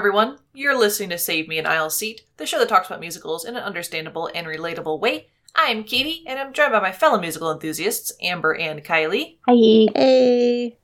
everyone. 0.00 0.38
You're 0.54 0.78
listening 0.78 1.10
to 1.10 1.18
Save 1.18 1.46
Me 1.46 1.58
an 1.58 1.66
Aisle 1.66 1.90
Seat, 1.90 2.22
the 2.38 2.46
show 2.46 2.58
that 2.58 2.70
talks 2.70 2.86
about 2.86 3.00
musicals 3.00 3.44
in 3.44 3.54
an 3.54 3.62
understandable 3.62 4.30
and 4.34 4.46
relatable 4.46 4.98
way. 4.98 5.26
I'm 5.54 5.84
Katie, 5.84 6.24
and 6.26 6.38
I'm 6.38 6.54
joined 6.54 6.72
by 6.72 6.80
my 6.80 6.90
fellow 6.90 7.20
musical 7.20 7.52
enthusiasts, 7.52 8.10
Amber 8.22 8.54
and 8.54 8.82
Kylie. 8.82 9.36
Hi. 9.46 9.92
Hey. 9.94 10.78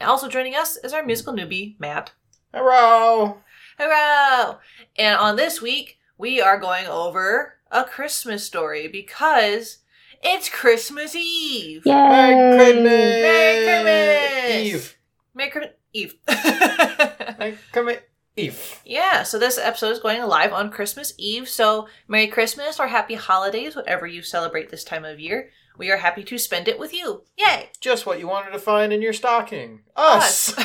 Also 0.00 0.30
joining 0.30 0.54
us 0.54 0.78
is 0.78 0.94
our 0.94 1.04
musical 1.04 1.34
newbie, 1.34 1.78
Matt. 1.78 2.12
Hello. 2.54 3.40
Hello! 3.78 4.56
And 4.96 5.18
on 5.18 5.36
this 5.36 5.60
week, 5.60 5.98
we 6.16 6.40
are 6.40 6.58
going 6.58 6.86
over 6.86 7.56
A 7.70 7.84
Christmas 7.84 8.46
Story 8.46 8.88
because 8.88 9.80
it's 10.22 10.48
Christmas 10.48 11.14
Eve! 11.14 11.82
Yay. 11.84 11.92
Merry 11.92 12.56
Christmas. 12.56 12.82
Merry 12.86 13.64
Christmas. 13.66 14.54
Eve. 14.54 14.96
Merry 15.34 15.50
Christmas 15.50 15.74
Eve. 15.92 16.14
Merry 16.28 17.58
Christmas 17.72 17.98
Eve. 18.36 18.80
yeah, 18.84 19.22
so 19.22 19.38
this 19.38 19.58
episode 19.58 19.90
is 19.90 19.98
going 19.98 20.22
live 20.22 20.52
on 20.52 20.70
Christmas 20.70 21.12
Eve. 21.18 21.48
So, 21.48 21.88
Merry 22.08 22.26
Christmas 22.28 22.78
or 22.78 22.86
Happy 22.86 23.14
Holidays, 23.14 23.74
whatever 23.76 24.06
you 24.06 24.22
celebrate 24.22 24.70
this 24.70 24.84
time 24.84 25.04
of 25.04 25.18
year. 25.20 25.50
We 25.76 25.90
are 25.90 25.96
happy 25.96 26.24
to 26.24 26.36
spend 26.38 26.68
it 26.68 26.78
with 26.78 26.92
you. 26.92 27.22
Yay! 27.38 27.70
Just 27.80 28.04
what 28.04 28.18
you 28.18 28.28
wanted 28.28 28.50
to 28.50 28.58
find 28.58 28.92
in 28.92 29.00
your 29.02 29.12
stocking. 29.14 29.80
Us. 29.96 30.54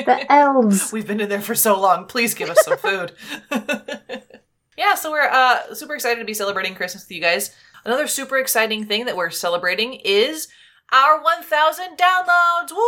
The 0.00 0.26
elves. 0.32 0.92
We've 0.92 1.06
been 1.06 1.20
in 1.20 1.28
there 1.28 1.42
for 1.42 1.54
so 1.54 1.78
long. 1.78 2.06
Please 2.06 2.32
give 2.34 2.48
us 2.48 2.64
some 2.64 2.78
food. 2.78 3.12
yeah, 4.76 4.94
so 4.94 5.10
we're 5.10 5.28
uh, 5.28 5.74
super 5.74 5.94
excited 5.94 6.20
to 6.20 6.24
be 6.26 6.34
celebrating 6.34 6.74
Christmas 6.74 7.04
with 7.04 7.12
you 7.12 7.20
guys. 7.20 7.54
Another 7.84 8.06
super 8.06 8.38
exciting 8.38 8.86
thing 8.86 9.04
that 9.06 9.16
we're 9.16 9.30
celebrating 9.30 9.94
is 10.04 10.48
our 10.92 11.22
1,000 11.22 11.96
downloads. 11.96 12.72
Woo! 12.72 12.80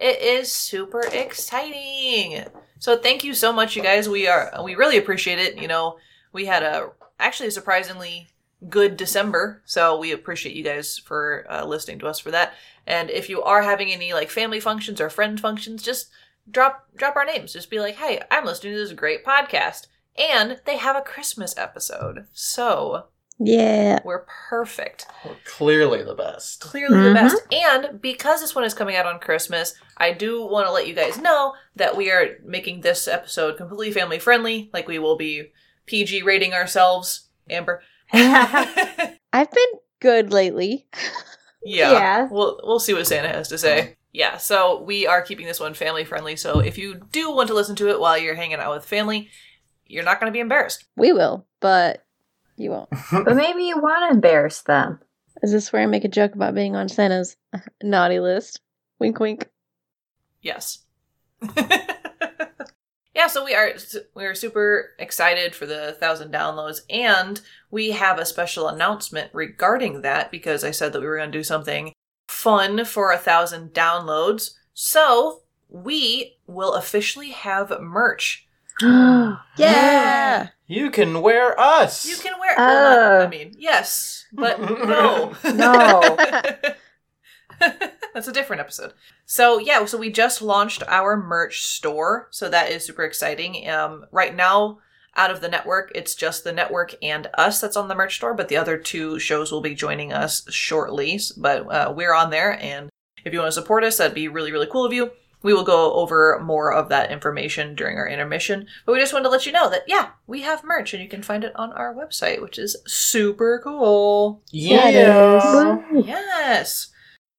It 0.00 0.20
is 0.20 0.52
super 0.52 1.02
exciting. 1.12 2.44
So 2.78 2.98
thank 2.98 3.24
you 3.24 3.32
so 3.32 3.52
much, 3.52 3.76
you 3.76 3.82
guys. 3.82 4.08
We 4.08 4.26
are 4.26 4.52
we 4.62 4.74
really 4.74 4.98
appreciate 4.98 5.38
it. 5.38 5.56
You 5.60 5.68
know, 5.68 5.96
we 6.32 6.44
had 6.44 6.62
a 6.62 6.90
actually 7.18 7.48
a 7.48 7.52
surprisingly 7.52 8.28
good 8.68 8.96
December, 8.96 9.62
so 9.64 9.98
we 9.98 10.12
appreciate 10.12 10.54
you 10.56 10.64
guys 10.64 10.98
for 10.98 11.46
uh, 11.48 11.64
listening 11.64 11.98
to 12.00 12.06
us 12.06 12.18
for 12.18 12.30
that. 12.32 12.54
And 12.86 13.08
if 13.08 13.30
you 13.30 13.42
are 13.42 13.62
having 13.62 13.90
any 13.90 14.12
like 14.12 14.28
family 14.28 14.60
functions 14.60 15.00
or 15.00 15.08
friend 15.08 15.40
functions, 15.40 15.82
just 15.82 16.10
drop 16.50 16.86
drop 16.94 17.16
our 17.16 17.24
names. 17.24 17.52
Just 17.52 17.70
be 17.70 17.80
like, 17.80 17.94
"Hey, 17.96 18.20
I'm 18.30 18.44
listening 18.44 18.74
to 18.74 18.78
this 18.78 18.92
great 18.92 19.24
podcast." 19.24 19.86
And 20.16 20.60
they 20.64 20.76
have 20.76 20.96
a 20.96 21.00
Christmas 21.00 21.56
episode. 21.56 22.26
So, 22.32 23.06
Yeah. 23.38 23.98
we're 24.04 24.24
perfect. 24.48 25.06
We're 25.24 25.34
clearly 25.44 26.02
the 26.02 26.14
best. 26.14 26.60
Clearly 26.60 26.96
Mhm. 26.96 27.08
the 27.08 27.14
best. 27.14 27.42
And 27.52 28.00
because 28.00 28.40
this 28.40 28.54
one 28.54 28.64
is 28.64 28.74
coming 28.74 28.96
out 28.96 29.06
on 29.06 29.18
Christmas, 29.18 29.74
I 29.96 30.12
do 30.12 30.44
want 30.46 30.66
to 30.66 30.72
let 30.72 30.86
you 30.86 30.94
guys 30.94 31.18
know 31.18 31.54
that 31.76 31.96
we 31.96 32.10
are 32.10 32.36
making 32.44 32.80
this 32.82 33.08
episode 33.08 33.56
completely 33.56 33.90
family 33.92 34.18
friendly. 34.18 34.70
Like 34.72 34.86
we 34.86 34.98
will 34.98 35.16
be 35.16 35.50
PG 35.86 36.22
rating 36.22 36.52
ourselves. 36.54 37.28
Amber. 37.50 37.82
I've 38.12 39.50
been 39.50 39.72
good 40.00 40.32
lately. 40.32 40.86
yeah. 41.64 41.92
Yeah. 41.92 42.28
We'll 42.30 42.60
we'll 42.62 42.78
see 42.80 42.94
what 42.94 43.06
Santa 43.06 43.28
has 43.28 43.48
to 43.48 43.58
say. 43.58 43.96
Yeah, 44.12 44.36
so 44.36 44.80
we 44.82 45.08
are 45.08 45.22
keeping 45.22 45.46
this 45.46 45.58
one 45.58 45.74
family 45.74 46.04
friendly. 46.04 46.36
So 46.36 46.60
if 46.60 46.78
you 46.78 47.00
do 47.10 47.32
want 47.32 47.48
to 47.48 47.54
listen 47.54 47.74
to 47.76 47.88
it 47.90 47.98
while 47.98 48.16
you're 48.16 48.36
hanging 48.36 48.60
out 48.60 48.72
with 48.72 48.84
family, 48.84 49.28
you're 49.86 50.04
not 50.04 50.20
going 50.20 50.30
to 50.30 50.36
be 50.36 50.38
embarrassed. 50.40 50.84
We 50.96 51.12
will, 51.12 51.46
but 51.58 52.03
you 52.56 52.70
won't. 52.70 52.88
But 53.10 53.36
maybe 53.36 53.64
you 53.64 53.78
want 53.78 54.08
to 54.08 54.14
embarrass 54.14 54.62
them. 54.62 55.00
Is 55.42 55.52
this 55.52 55.72
where 55.72 55.82
I 55.82 55.86
make 55.86 56.04
a 56.04 56.08
joke 56.08 56.34
about 56.34 56.54
being 56.54 56.76
on 56.76 56.88
Santa's 56.88 57.36
naughty 57.82 58.20
list? 58.20 58.60
Wink, 58.98 59.18
wink. 59.18 59.48
Yes. 60.42 60.80
yeah, 63.14 63.26
so 63.28 63.44
we 63.44 63.54
are 63.54 63.72
we 64.14 64.24
are 64.24 64.34
super 64.34 64.90
excited 64.98 65.54
for 65.54 65.66
the 65.66 65.96
thousand 65.98 66.32
downloads, 66.32 66.80
and 66.88 67.40
we 67.70 67.90
have 67.90 68.18
a 68.18 68.26
special 68.26 68.68
announcement 68.68 69.30
regarding 69.32 70.02
that 70.02 70.30
because 70.30 70.64
I 70.64 70.70
said 70.70 70.92
that 70.92 71.00
we 71.00 71.06
were 71.06 71.16
going 71.16 71.32
to 71.32 71.38
do 71.38 71.44
something 71.44 71.92
fun 72.28 72.84
for 72.84 73.12
a 73.12 73.18
thousand 73.18 73.74
downloads. 73.74 74.52
So 74.74 75.42
we 75.68 76.36
will 76.46 76.74
officially 76.74 77.30
have 77.30 77.80
merch. 77.80 78.43
Yeah. 79.56 80.48
You 80.66 80.90
can 80.90 81.20
wear 81.22 81.58
us. 81.60 82.04
You 82.06 82.16
can 82.16 82.32
wear. 82.40 82.54
well, 82.56 83.18
not- 83.20 83.26
I 83.26 83.30
mean, 83.30 83.54
yes, 83.58 84.24
but 84.32 84.60
no, 84.86 85.34
No. 85.44 86.16
That's 88.14 88.28
a 88.28 88.32
different 88.32 88.60
episode. 88.60 88.92
So 89.26 89.58
yeah, 89.58 89.84
so 89.84 89.98
we 89.98 90.10
just 90.10 90.42
launched 90.42 90.82
our 90.88 91.16
merch 91.16 91.62
store, 91.62 92.28
so 92.30 92.48
that 92.48 92.70
is 92.70 92.84
super 92.84 93.04
exciting. 93.04 93.68
Um, 93.68 94.06
right 94.12 94.34
now, 94.34 94.78
out 95.16 95.30
of 95.30 95.40
the 95.40 95.48
network, 95.48 95.92
it's 95.94 96.14
just 96.14 96.42
the 96.44 96.52
network 96.52 96.94
and 97.02 97.28
us 97.34 97.60
that's 97.60 97.76
on 97.76 97.88
the 97.88 97.94
merch 97.94 98.16
store, 98.16 98.34
but 98.34 98.48
the 98.48 98.56
other 98.56 98.76
two 98.76 99.18
shows 99.20 99.52
will 99.52 99.60
be 99.60 99.74
joining 99.74 100.12
us 100.12 100.44
shortly. 100.50 101.20
But 101.36 101.66
uh, 101.72 101.92
we're 101.96 102.14
on 102.14 102.30
there, 102.30 102.58
and 102.60 102.88
if 103.24 103.32
you 103.32 103.38
want 103.38 103.48
to 103.48 103.60
support 103.60 103.84
us, 103.84 103.96
that'd 103.98 104.14
be 104.14 104.28
really 104.28 104.52
really 104.52 104.68
cool 104.70 104.84
of 104.84 104.92
you. 104.92 105.10
We 105.44 105.52
will 105.52 105.62
go 105.62 105.92
over 105.92 106.40
more 106.42 106.72
of 106.72 106.88
that 106.88 107.12
information 107.12 107.74
during 107.74 107.98
our 107.98 108.08
intermission, 108.08 108.66
but 108.86 108.92
we 108.92 108.98
just 108.98 109.12
wanted 109.12 109.24
to 109.24 109.28
let 109.30 109.44
you 109.44 109.52
know 109.52 109.68
that 109.68 109.84
yeah, 109.86 110.08
we 110.26 110.40
have 110.40 110.64
merch, 110.64 110.94
and 110.94 111.02
you 111.02 111.08
can 111.08 111.22
find 111.22 111.44
it 111.44 111.54
on 111.54 111.70
our 111.74 111.94
website, 111.94 112.40
which 112.40 112.58
is 112.58 112.78
super 112.86 113.60
cool. 113.62 114.42
Yeah, 114.50 114.88
it 114.88 114.94
Yeah. 114.94 115.92
Yes. 115.92 116.88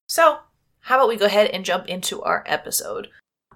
So, 0.07 0.37
how 0.81 0.97
about 0.97 1.09
we 1.09 1.17
go 1.17 1.25
ahead 1.25 1.49
and 1.49 1.65
jump 1.65 1.87
into 1.87 2.21
our 2.21 2.43
episode? 2.45 3.09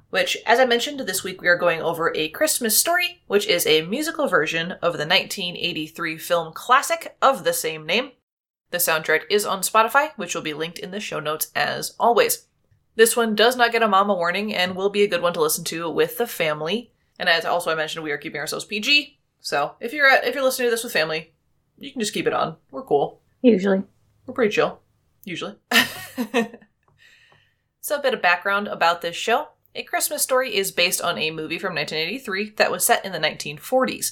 Which, 0.09 0.35
as 0.47 0.59
I 0.59 0.65
mentioned, 0.65 0.99
this 1.01 1.23
week 1.23 1.41
we 1.41 1.47
are 1.47 1.55
going 1.55 1.83
over 1.83 2.11
A 2.15 2.29
Christmas 2.29 2.75
Story, 2.75 3.21
which 3.27 3.45
is 3.45 3.67
a 3.67 3.83
musical 3.83 4.27
version 4.27 4.71
of 4.71 4.93
the 4.93 5.05
1983 5.05 6.17
film 6.17 6.53
classic 6.53 7.15
of 7.21 7.43
the 7.43 7.53
same 7.53 7.85
name. 7.85 8.13
The 8.71 8.79
soundtrack 8.79 9.21
is 9.29 9.45
on 9.45 9.61
Spotify, 9.61 10.11
which 10.15 10.33
will 10.33 10.41
be 10.41 10.55
linked 10.55 10.79
in 10.79 10.89
the 10.89 10.99
show 10.99 11.19
notes 11.19 11.51
as 11.55 11.95
always. 11.99 12.47
This 12.99 13.15
one 13.15 13.33
does 13.33 13.55
not 13.55 13.71
get 13.71 13.81
a 13.81 13.87
mama 13.87 14.13
warning 14.13 14.53
and 14.53 14.75
will 14.75 14.89
be 14.89 15.03
a 15.03 15.07
good 15.07 15.21
one 15.21 15.31
to 15.31 15.39
listen 15.39 15.63
to 15.63 15.89
with 15.89 16.17
the 16.17 16.27
family. 16.27 16.91
And 17.17 17.29
as 17.29 17.45
also 17.45 17.71
I 17.71 17.75
mentioned, 17.75 18.03
we 18.03 18.11
are 18.11 18.17
keeping 18.17 18.41
ourselves 18.41 18.65
PG. 18.65 19.17
So 19.39 19.75
if 19.79 19.93
you're 19.93 20.09
at, 20.09 20.27
if 20.27 20.35
you're 20.35 20.43
listening 20.43 20.67
to 20.67 20.71
this 20.71 20.83
with 20.83 20.91
family, 20.91 21.31
you 21.77 21.93
can 21.93 22.01
just 22.01 22.13
keep 22.13 22.27
it 22.27 22.33
on. 22.33 22.57
We're 22.71 22.83
cool. 22.83 23.21
Usually. 23.41 23.83
We're 24.25 24.33
pretty 24.33 24.53
chill, 24.53 24.81
usually. 25.23 25.55
so, 27.79 27.95
a 27.95 28.01
bit 28.01 28.13
of 28.13 28.21
background 28.21 28.67
about 28.67 29.01
this 29.01 29.15
show. 29.15 29.47
A 29.75 29.83
Christmas 29.83 30.21
Story 30.21 30.53
is 30.53 30.73
based 30.73 31.01
on 31.01 31.17
a 31.17 31.31
movie 31.31 31.57
from 31.57 31.75
1983 31.75 32.55
that 32.57 32.69
was 32.69 32.85
set 32.85 33.05
in 33.05 33.13
the 33.13 33.17
1940s. 33.17 34.11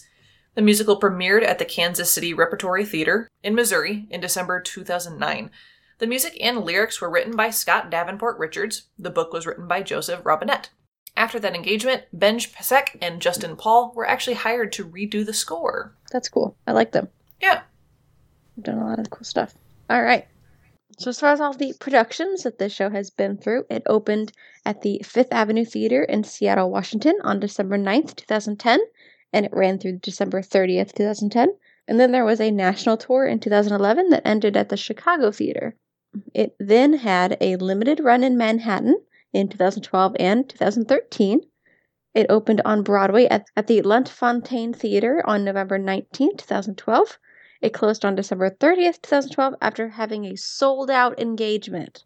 The 0.56 0.62
musical 0.62 0.98
premiered 0.98 1.44
at 1.44 1.60
the 1.60 1.66
Kansas 1.66 2.10
City 2.10 2.34
Repertory 2.34 2.86
Theater 2.86 3.28
in 3.44 3.54
Missouri 3.54 4.08
in 4.10 4.22
December 4.22 4.62
2009. 4.62 5.52
The 6.00 6.08
music 6.08 6.38
and 6.40 6.64
lyrics 6.64 7.02
were 7.02 7.10
written 7.10 7.36
by 7.36 7.50
Scott 7.50 7.90
Davenport 7.90 8.38
Richards. 8.38 8.84
The 9.00 9.10
book 9.10 9.34
was 9.34 9.48
written 9.48 9.68
by 9.68 9.82
Joseph 9.82 10.24
Robinette. 10.24 10.70
After 11.16 11.40
that 11.40 11.56
engagement, 11.56 12.04
Benj 12.14 12.54
Pasek 12.54 12.98
and 13.02 13.20
Justin 13.20 13.56
Paul 13.56 13.92
were 13.96 14.08
actually 14.08 14.36
hired 14.36 14.72
to 14.74 14.88
redo 14.88 15.26
the 15.26 15.34
score. 15.34 15.96
That's 16.12 16.30
cool. 16.30 16.56
I 16.68 16.74
like 16.74 16.92
them. 16.92 17.08
Yeah. 17.42 17.62
I've 18.56 18.64
done 18.64 18.78
a 18.78 18.86
lot 18.86 19.00
of 19.00 19.10
cool 19.10 19.24
stuff. 19.24 19.56
All 19.90 20.04
right. 20.04 20.28
So, 21.00 21.10
as 21.10 21.20
far 21.20 21.32
as 21.32 21.42
all 21.42 21.54
the 21.54 21.74
productions 21.80 22.44
that 22.44 22.60
this 22.60 22.74
show 22.74 22.92
has 22.92 23.10
been 23.10 23.38
through, 23.38 23.66
it 23.68 23.82
opened 23.88 24.32
at 24.66 24.82
the 24.82 25.02
Fifth 25.04 25.32
Avenue 25.32 25.66
Theater 25.66 26.04
in 26.04 26.24
Seattle, 26.24 26.70
Washington 26.70 27.18
on 27.24 27.40
December 27.40 27.80
9th, 27.80 28.16
2010, 28.16 28.80
and 29.34 29.46
it 29.48 29.54
ran 29.54 29.80
through 29.80 29.98
December 29.98 30.42
30th, 30.42 30.94
2010. 30.94 31.56
And 31.88 32.00
then 32.00 32.12
there 32.12 32.26
was 32.26 32.40
a 32.40 32.52
national 32.52 32.98
tour 32.98 33.26
in 33.26 33.40
2011 33.40 34.10
that 34.10 34.28
ended 34.28 34.56
at 34.56 34.70
the 34.70 34.78
Chicago 34.78 35.32
Theater. 35.32 35.76
It 36.34 36.56
then 36.60 36.94
had 36.94 37.38
a 37.42 37.58
limited 37.58 38.00
run 38.00 38.24
in 38.24 38.38
Manhattan 38.38 38.98
in 39.34 39.50
2012 39.50 40.16
and 40.20 40.48
2013. 40.50 41.42
It 42.14 42.26
opened 42.30 42.62
on 42.66 42.82
Broadway 42.82 43.26
at, 43.26 43.46
at 43.56 43.68
the 43.68 43.82
Lunt-Fontanne 43.82 44.74
Theater 44.74 45.22
on 45.26 45.44
November 45.44 45.78
19, 45.78 46.38
2012. 46.38 47.20
It 47.62 47.74
closed 47.74 48.06
on 48.06 48.16
December 48.16 48.50
30th, 48.50 49.02
2012, 49.02 49.56
after 49.62 49.90
having 49.90 50.26
a 50.26 50.36
sold 50.36 50.90
out 50.90 51.20
engagement. 51.20 52.04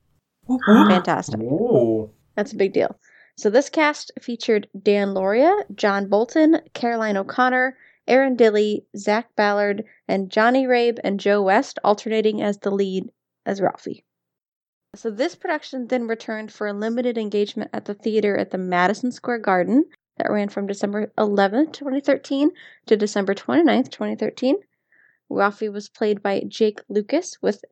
Fantastic. 0.65 1.39
Ooh. 1.39 2.09
That's 2.35 2.53
a 2.53 2.57
big 2.57 2.73
deal. 2.73 2.97
So 3.37 3.49
this 3.49 3.69
cast 3.69 4.11
featured 4.21 4.67
Dan 4.81 5.13
Lauria, 5.13 5.63
John 5.75 6.07
Bolton, 6.07 6.61
Caroline 6.73 7.17
O'Connor, 7.17 7.77
Erin 8.07 8.35
Dilly, 8.35 8.85
Zac 8.97 9.35
Ballard, 9.35 9.83
and 10.07 10.29
Johnny 10.29 10.65
Rabe 10.65 10.99
and 11.03 11.19
Joe 11.19 11.41
West 11.41 11.79
alternating 11.83 12.41
as 12.41 12.57
the 12.57 12.71
lead 12.71 13.09
as 13.45 13.61
Ralphie. 13.61 14.03
So 14.95 15.09
this 15.09 15.35
production 15.35 15.87
then 15.87 16.07
returned 16.07 16.51
for 16.51 16.67
a 16.67 16.73
limited 16.73 17.17
engagement 17.17 17.69
at 17.73 17.85
the 17.85 17.93
theater 17.93 18.37
at 18.37 18.51
the 18.51 18.57
Madison 18.57 19.11
Square 19.11 19.39
Garden 19.39 19.85
that 20.17 20.29
ran 20.29 20.49
from 20.49 20.67
December 20.67 21.11
11th, 21.17 21.71
2013 21.71 22.51
to 22.87 22.97
December 22.97 23.33
29th, 23.33 23.89
2013. 23.89 24.57
Ralphie 25.29 25.69
was 25.69 25.87
played 25.87 26.21
by 26.21 26.43
Jake 26.47 26.81
Lucas 26.89 27.41
with 27.41 27.63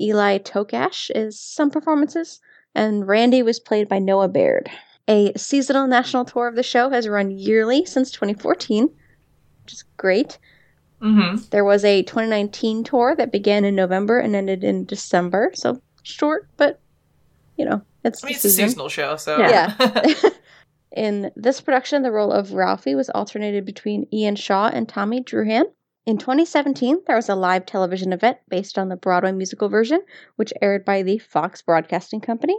Eli 0.00 0.38
Tokash 0.38 1.10
as 1.10 1.38
some 1.38 1.70
performances, 1.70 2.40
and 2.74 3.06
Randy 3.06 3.42
was 3.42 3.60
played 3.60 3.88
by 3.88 4.00
Noah 4.00 4.28
Baird. 4.28 4.68
A 5.06 5.32
seasonal 5.36 5.86
national 5.86 6.24
tour 6.24 6.48
of 6.48 6.56
the 6.56 6.62
show 6.62 6.90
has 6.90 7.06
run 7.06 7.30
yearly 7.30 7.84
since 7.84 8.10
2014, 8.10 8.88
which 9.62 9.72
is 9.72 9.84
great. 9.96 10.38
Mm-hmm. 11.04 11.44
There 11.50 11.64
was 11.64 11.84
a 11.84 12.02
2019 12.02 12.84
tour 12.84 13.14
that 13.16 13.30
began 13.30 13.64
in 13.64 13.74
November 13.74 14.18
and 14.18 14.34
ended 14.34 14.64
in 14.64 14.86
December, 14.86 15.50
so 15.54 15.80
short, 16.02 16.48
but 16.56 16.80
you 17.56 17.64
know, 17.64 17.82
it's 18.04 18.24
I 18.24 18.28
mean, 18.28 18.36
it's 18.36 18.44
a 18.44 18.50
seasonal 18.50 18.88
show, 18.88 19.16
so 19.16 19.38
Yeah. 19.38 19.74
In 20.94 21.32
this 21.34 21.60
production, 21.60 22.02
the 22.02 22.12
role 22.12 22.30
of 22.30 22.52
Ralphie 22.52 22.94
was 22.94 23.10
alternated 23.10 23.64
between 23.64 24.06
Ian 24.12 24.36
Shaw 24.36 24.70
and 24.72 24.88
Tommy 24.88 25.20
Druhan. 25.20 25.64
In 26.06 26.18
2017, 26.18 27.02
there 27.06 27.16
was 27.16 27.28
a 27.28 27.34
live 27.34 27.66
television 27.66 28.12
event 28.12 28.38
based 28.48 28.78
on 28.78 28.88
the 28.88 28.96
Broadway 28.96 29.32
musical 29.32 29.68
version, 29.68 30.02
which 30.36 30.52
aired 30.62 30.84
by 30.84 31.02
the 31.02 31.18
Fox 31.18 31.62
Broadcasting 31.62 32.20
Company. 32.20 32.56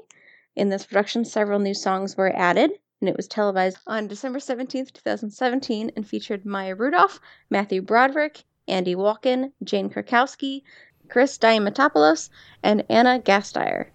In 0.53 0.67
this 0.67 0.85
production, 0.85 1.23
several 1.23 1.59
new 1.59 1.73
songs 1.73 2.17
were 2.17 2.35
added, 2.35 2.71
and 3.05 3.09
it 3.11 3.17
was 3.17 3.27
televised 3.27 3.77
on 3.85 4.07
December 4.07 4.39
17th, 4.39 4.91
2017, 4.91 5.91
and 5.95 6.07
featured 6.07 6.43
Maya 6.43 6.73
Rudolph, 6.73 7.19
Matthew 7.51 7.83
Broderick, 7.83 8.43
Andy 8.67 8.95
Walken, 8.95 9.51
Jane 9.63 9.91
Krakowski, 9.91 10.63
Chris 11.07 11.37
Diamantopoulos, 11.37 12.31
and 12.63 12.83
Ana 12.89 13.19
Gasteyer. 13.19 13.89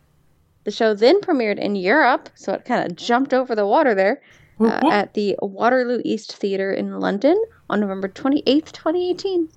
The 0.62 0.70
show 0.70 0.94
then 0.94 1.20
premiered 1.20 1.58
in 1.58 1.74
Europe, 1.74 2.28
so 2.36 2.52
it 2.52 2.64
kind 2.64 2.88
of 2.88 2.96
jumped 2.96 3.34
over 3.34 3.56
the 3.56 3.66
water 3.66 3.96
there, 3.96 4.22
uh, 4.60 4.78
at 4.92 5.14
the 5.14 5.34
Waterloo 5.42 6.02
East 6.04 6.36
Theatre 6.36 6.72
in 6.72 7.00
London 7.00 7.42
on 7.68 7.80
November 7.80 8.06
28th, 8.06 8.70
2018. 8.70 9.48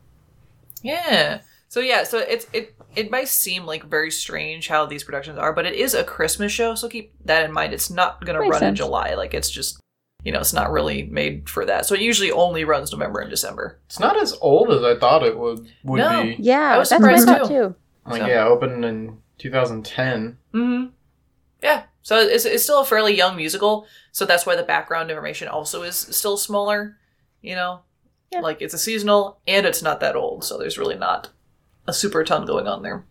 Yeah. 0.82 1.42
So 1.74 1.80
yeah, 1.80 2.04
so 2.04 2.20
it's 2.20 2.46
it 2.54 2.76
it 2.96 3.10
might 3.10 3.28
seem 3.28 3.66
like 3.66 3.84
very 3.86 4.12
strange 4.12 4.68
how 4.68 4.86
these 4.86 5.04
productions 5.04 5.40
are, 5.40 5.52
but 5.54 5.66
it 5.66 5.74
is 5.74 5.96
a 5.96 6.04
Christmas 6.04 6.52
show, 6.52 6.76
so 6.76 6.88
keep 6.88 7.16
that 7.26 7.44
in 7.46 7.52
mind. 7.52 7.74
It's 7.74 7.90
not 7.90 8.24
gonna 8.24 8.42
Makes 8.42 8.52
run 8.62 8.64
in. 8.66 8.76
July. 8.76 9.16
Like 9.16 9.34
it's 9.34 9.50
just 9.50 9.80
you 10.24 10.32
know, 10.32 10.40
it's 10.40 10.54
not 10.54 10.72
really 10.72 11.02
made 11.02 11.50
for 11.50 11.66
that. 11.66 11.88
So 11.88 11.96
it 11.96 12.02
usually 12.02 12.30
only 12.32 12.64
runs 12.64 12.92
November 12.92 13.22
and 13.22 13.30
December. 13.32 13.80
It's 13.88 14.00
not 14.00 14.22
as 14.22 14.38
old 14.40 14.70
as 14.70 14.84
I 14.84 15.00
thought 15.00 15.24
it 15.24 15.36
would 15.36 15.68
would 15.84 15.98
No. 15.98 16.22
be. 16.22 16.36
Yeah, 16.38 16.76
I 16.76 16.78
was 16.78 16.90
that's 16.90 17.02
what 17.02 17.12
I 17.12 17.18
surprised 17.18 17.50
too. 17.50 17.74
Like 18.06 18.22
So- 18.22 18.28
yeah, 18.28 18.46
opened 18.46 18.86
in 18.86 19.18
2010. 19.40 20.38
Mm-hmm. 20.54 20.90
Yeah. 21.64 21.86
So 22.04 22.20
it's 22.20 22.46
it's 22.46 22.62
still 22.64 22.82
a 22.82 22.86
fairly 22.86 23.18
young 23.18 23.36
musical, 23.36 23.88
so 24.12 24.28
that's 24.28 24.46
why 24.46 24.56
the 24.56 24.62
background 24.62 25.10
information 25.10 25.48
also 25.48 25.82
is 25.82 25.96
still 25.96 26.38
smaller. 26.38 26.98
You 27.42 27.56
know, 27.56 27.80
Yeah. 28.32 28.42
like 28.42 28.62
it's 28.62 28.76
a 28.76 28.78
seasonal 28.78 29.40
and 29.48 29.66
it's 29.66 29.82
not 29.82 30.02
that 30.02 30.16
old, 30.16 30.44
so 30.44 30.60
there's 30.60 30.78
really 30.78 30.98
not 30.98 31.30
a 31.88 31.94
super 31.94 32.24
ton 32.24 32.46
going 32.46 32.68
on 32.68 32.82
there. 32.84 33.06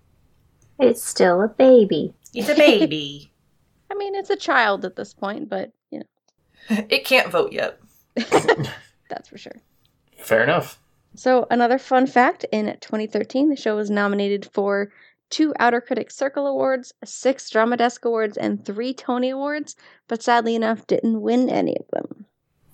It's 0.78 1.04
still 1.06 1.42
a 1.42 1.48
baby. 1.48 2.14
It's 2.34 2.48
a 2.48 2.54
baby. 2.54 3.32
I 3.90 3.94
mean, 3.94 4.14
it's 4.14 4.30
a 4.30 4.36
child 4.36 4.84
at 4.84 4.96
this 4.96 5.12
point, 5.14 5.48
but 5.48 5.72
you 5.90 6.00
know, 6.00 6.76
it 6.88 7.04
can't 7.04 7.30
vote 7.30 7.52
yet. 7.52 7.78
that's 8.16 9.28
for 9.28 9.38
sure. 9.38 9.56
Fair 10.18 10.42
enough. 10.42 10.78
So, 11.14 11.46
another 11.50 11.76
fun 11.78 12.06
fact 12.06 12.46
in 12.52 12.66
2013, 12.80 13.50
the 13.50 13.56
show 13.56 13.76
was 13.76 13.90
nominated 13.90 14.48
for 14.54 14.90
two 15.28 15.52
Outer 15.58 15.82
Critics 15.82 16.16
Circle 16.16 16.46
Awards, 16.46 16.92
six 17.04 17.50
Drama 17.50 17.76
Desk 17.76 18.02
Awards, 18.04 18.38
and 18.38 18.64
three 18.64 18.94
Tony 18.94 19.28
Awards, 19.28 19.76
but 20.08 20.22
sadly 20.22 20.54
enough, 20.54 20.86
didn't 20.86 21.20
win 21.20 21.50
any 21.50 21.76
of 21.76 21.86
them. 21.92 22.24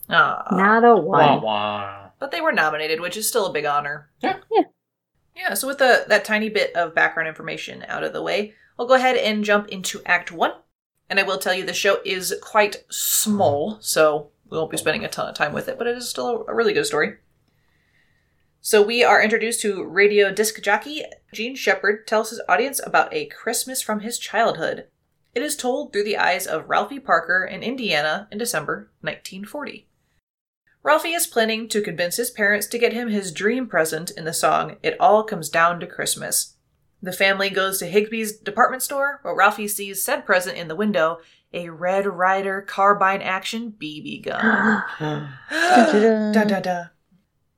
Ah. 0.08 0.46
Not 0.52 0.84
a 0.84 0.94
Wah 0.94 1.34
one. 1.34 1.42
wah. 1.42 2.10
But 2.20 2.30
they 2.30 2.40
were 2.40 2.52
nominated, 2.52 3.00
which 3.00 3.16
is 3.16 3.28
still 3.28 3.46
a 3.46 3.52
big 3.52 3.64
honor. 3.64 4.08
Yeah. 4.20 4.36
Yeah. 4.52 4.62
Yeah, 5.38 5.54
so 5.54 5.68
with 5.68 5.78
the 5.78 6.04
that 6.08 6.24
tiny 6.24 6.48
bit 6.48 6.74
of 6.74 6.96
background 6.96 7.28
information 7.28 7.84
out 7.86 8.02
of 8.02 8.12
the 8.12 8.22
way, 8.22 8.54
I'll 8.76 8.88
go 8.88 8.94
ahead 8.94 9.16
and 9.16 9.44
jump 9.44 9.68
into 9.68 10.02
Act 10.04 10.32
1. 10.32 10.52
And 11.08 11.20
I 11.20 11.22
will 11.22 11.38
tell 11.38 11.54
you 11.54 11.64
the 11.64 11.72
show 11.72 12.00
is 12.04 12.34
quite 12.42 12.84
small, 12.90 13.78
so 13.80 14.30
we 14.50 14.58
won't 14.58 14.70
be 14.70 14.76
spending 14.76 15.04
a 15.04 15.08
ton 15.08 15.28
of 15.28 15.34
time 15.34 15.52
with 15.52 15.68
it, 15.68 15.78
but 15.78 15.86
it 15.86 15.96
is 15.96 16.08
still 16.08 16.44
a 16.48 16.54
really 16.54 16.72
good 16.74 16.86
story. 16.86 17.14
So 18.60 18.82
we 18.82 19.04
are 19.04 19.22
introduced 19.22 19.60
to 19.62 19.84
radio 19.84 20.32
disc 20.32 20.60
jockey 20.60 21.04
Jean 21.32 21.54
Shepherd 21.54 22.06
tells 22.06 22.30
his 22.30 22.40
audience 22.48 22.80
about 22.84 23.14
a 23.14 23.26
Christmas 23.26 23.80
from 23.80 24.00
his 24.00 24.18
childhood. 24.18 24.88
It 25.34 25.42
is 25.42 25.56
told 25.56 25.92
through 25.92 26.04
the 26.04 26.18
eyes 26.18 26.46
of 26.46 26.68
Ralphie 26.68 26.98
Parker 26.98 27.44
in 27.44 27.62
Indiana 27.62 28.28
in 28.32 28.38
December 28.38 28.90
1940. 29.02 29.87
Ralphie 30.88 31.12
is 31.12 31.26
planning 31.26 31.68
to 31.68 31.82
convince 31.82 32.16
his 32.16 32.30
parents 32.30 32.66
to 32.66 32.78
get 32.78 32.94
him 32.94 33.10
his 33.10 33.30
dream 33.30 33.66
present 33.66 34.10
in 34.10 34.24
the 34.24 34.32
song 34.32 34.76
It 34.82 34.96
All 34.98 35.22
Comes 35.22 35.50
Down 35.50 35.80
to 35.80 35.86
Christmas. 35.86 36.54
The 37.02 37.12
family 37.12 37.50
goes 37.50 37.78
to 37.78 37.90
Higbee's 37.90 38.38
department 38.38 38.82
store, 38.82 39.20
where 39.20 39.34
Ralphie 39.34 39.68
sees 39.68 40.02
said 40.02 40.24
present 40.24 40.56
in 40.56 40.68
the 40.68 40.74
window 40.74 41.18
a 41.52 41.68
Red 41.68 42.06
Ryder 42.06 42.62
carbine 42.62 43.20
action 43.20 43.74
BB 43.78 44.24
gun. 44.24 44.82
Da, 46.32 46.44
da, 46.44 46.60
da. 46.60 46.84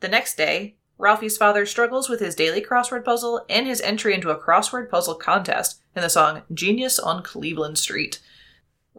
The 0.01 0.09
next 0.09 0.37
day, 0.37 0.75
Ralphie's 0.99 1.37
father 1.37 1.65
struggles 1.67 2.09
with 2.09 2.19
his 2.19 2.35
daily 2.35 2.61
crossword 2.61 3.05
puzzle 3.05 3.47
and 3.49 3.65
his 3.65 3.81
entry 3.83 4.13
into 4.13 4.31
a 4.31 4.43
crossword 4.43 4.91
puzzle 4.91 5.15
contest 5.15 5.81
in 5.95 6.03
the 6.03 6.11
song 6.11 6.43
Genius 6.53 6.99
on 6.99 7.23
Cleveland 7.23 7.79
Street. 7.79 8.19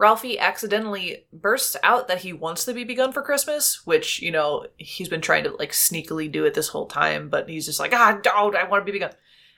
Ralphie 0.02 0.40
accidentally 0.40 1.26
bursts 1.32 1.78
out 1.84 2.08
that 2.08 2.22
he 2.22 2.34
wants 2.34 2.66
the 2.66 2.74
BB 2.74 2.98
gun 2.98 3.12
for 3.12 3.22
Christmas, 3.22 3.86
which, 3.86 4.20
you 4.20 4.32
know, 4.32 4.66
he's 4.78 5.08
been 5.08 5.22
trying 5.22 5.44
to 5.44 5.52
like 5.52 5.74
sneakily 5.74 6.30
do 6.30 6.44
it 6.44 6.56
this 6.56 6.70
whole 6.70 6.88
time, 6.88 7.30
but 7.30 7.48
he's 7.48 7.68
just 7.68 7.80
like, 7.80 7.94
ah, 7.94 8.20
don't, 8.24 8.56
I 8.56 8.64
want 8.64 8.90
a 8.90 8.92
BB 8.92 9.00
gun. 9.02 9.12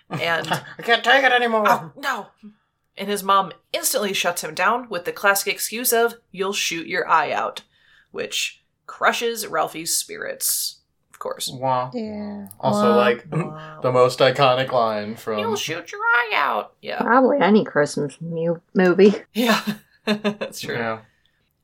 And 0.09 0.45
I 0.77 0.81
can't 0.81 1.01
take 1.01 1.23
it 1.23 1.31
anymore. 1.31 1.63
oh, 1.65 1.91
no. 1.95 2.27
And 2.97 3.07
his 3.07 3.23
mom 3.23 3.53
instantly 3.71 4.11
shuts 4.11 4.43
him 4.43 4.53
down 4.53 4.89
with 4.89 5.05
the 5.05 5.13
classic 5.13 5.53
excuse 5.53 5.93
of, 5.93 6.15
you'll 6.33 6.51
shoot 6.51 6.87
your 6.87 7.07
eye 7.07 7.31
out, 7.31 7.61
which 8.11 8.61
crushes 8.85 9.47
Ralphie's 9.47 9.95
spirits, 9.95 10.81
of 11.13 11.19
course. 11.19 11.49
Wah. 11.53 11.89
Yeah. 11.93 12.49
Also, 12.59 12.89
Wah, 12.89 12.95
like 12.97 13.25
wah. 13.31 13.79
the 13.81 13.93
most 13.93 14.19
iconic 14.19 14.73
line 14.73 15.15
from. 15.15 15.39
You'll 15.39 15.55
shoot 15.55 15.89
your 15.93 16.01
eye 16.01 16.31
out. 16.35 16.73
Yeah. 16.81 17.01
Probably 17.01 17.39
any 17.39 17.63
Christmas 17.63 18.17
mu- 18.19 18.59
movie. 18.75 19.13
Yeah. 19.33 19.63
That's 20.21 20.61
true. 20.61 20.75
Yeah. 20.75 20.99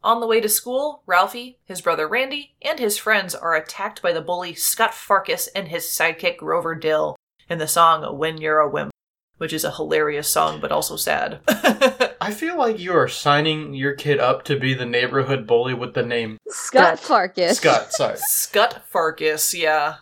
On 0.02 0.22
the 0.22 0.28
way 0.28 0.40
to 0.40 0.48
school, 0.48 1.04
Ralphie, 1.06 1.60
his 1.66 1.82
brother 1.82 2.08
Randy, 2.08 2.56
and 2.62 2.80
his 2.80 2.98
friends 2.98 3.36
are 3.36 3.56
attacked 3.56 4.02
by 4.02 4.14
the 4.14 4.22
bully 4.22 4.54
Scott 4.54 4.92
Farkus 4.92 5.50
and 5.54 5.68
his 5.68 5.84
sidekick 5.84 6.38
Grover 6.38 6.74
Dill 6.74 7.18
in 7.50 7.58
the 7.58 7.68
song 7.68 8.18
When 8.18 8.38
You're 8.38 8.60
a 8.60 8.70
Wimp, 8.70 8.92
which 9.40 9.52
is 9.52 9.66
a 9.66 9.72
hilarious 9.72 10.30
song 10.30 10.62
but 10.62 10.72
also 10.72 10.96
sad. 10.96 11.42
I 12.22 12.32
feel 12.32 12.58
like 12.58 12.80
you 12.80 12.94
are 12.94 13.10
signing 13.10 13.74
your 13.74 13.94
kid 13.94 14.20
up 14.20 14.46
to 14.46 14.58
be 14.58 14.74
the 14.74 14.86
neighborhood 14.86 15.46
bully 15.46 15.74
with 15.74 15.96
the 15.96 16.04
name 16.04 16.38
Scott 16.48 17.00
Scott. 17.00 17.36
Farkus. 17.36 17.56
Scott. 17.56 17.92
Sorry. 17.92 18.16
Scott 18.20 18.84
Farkus, 18.94 19.54
yeah. 19.54 19.96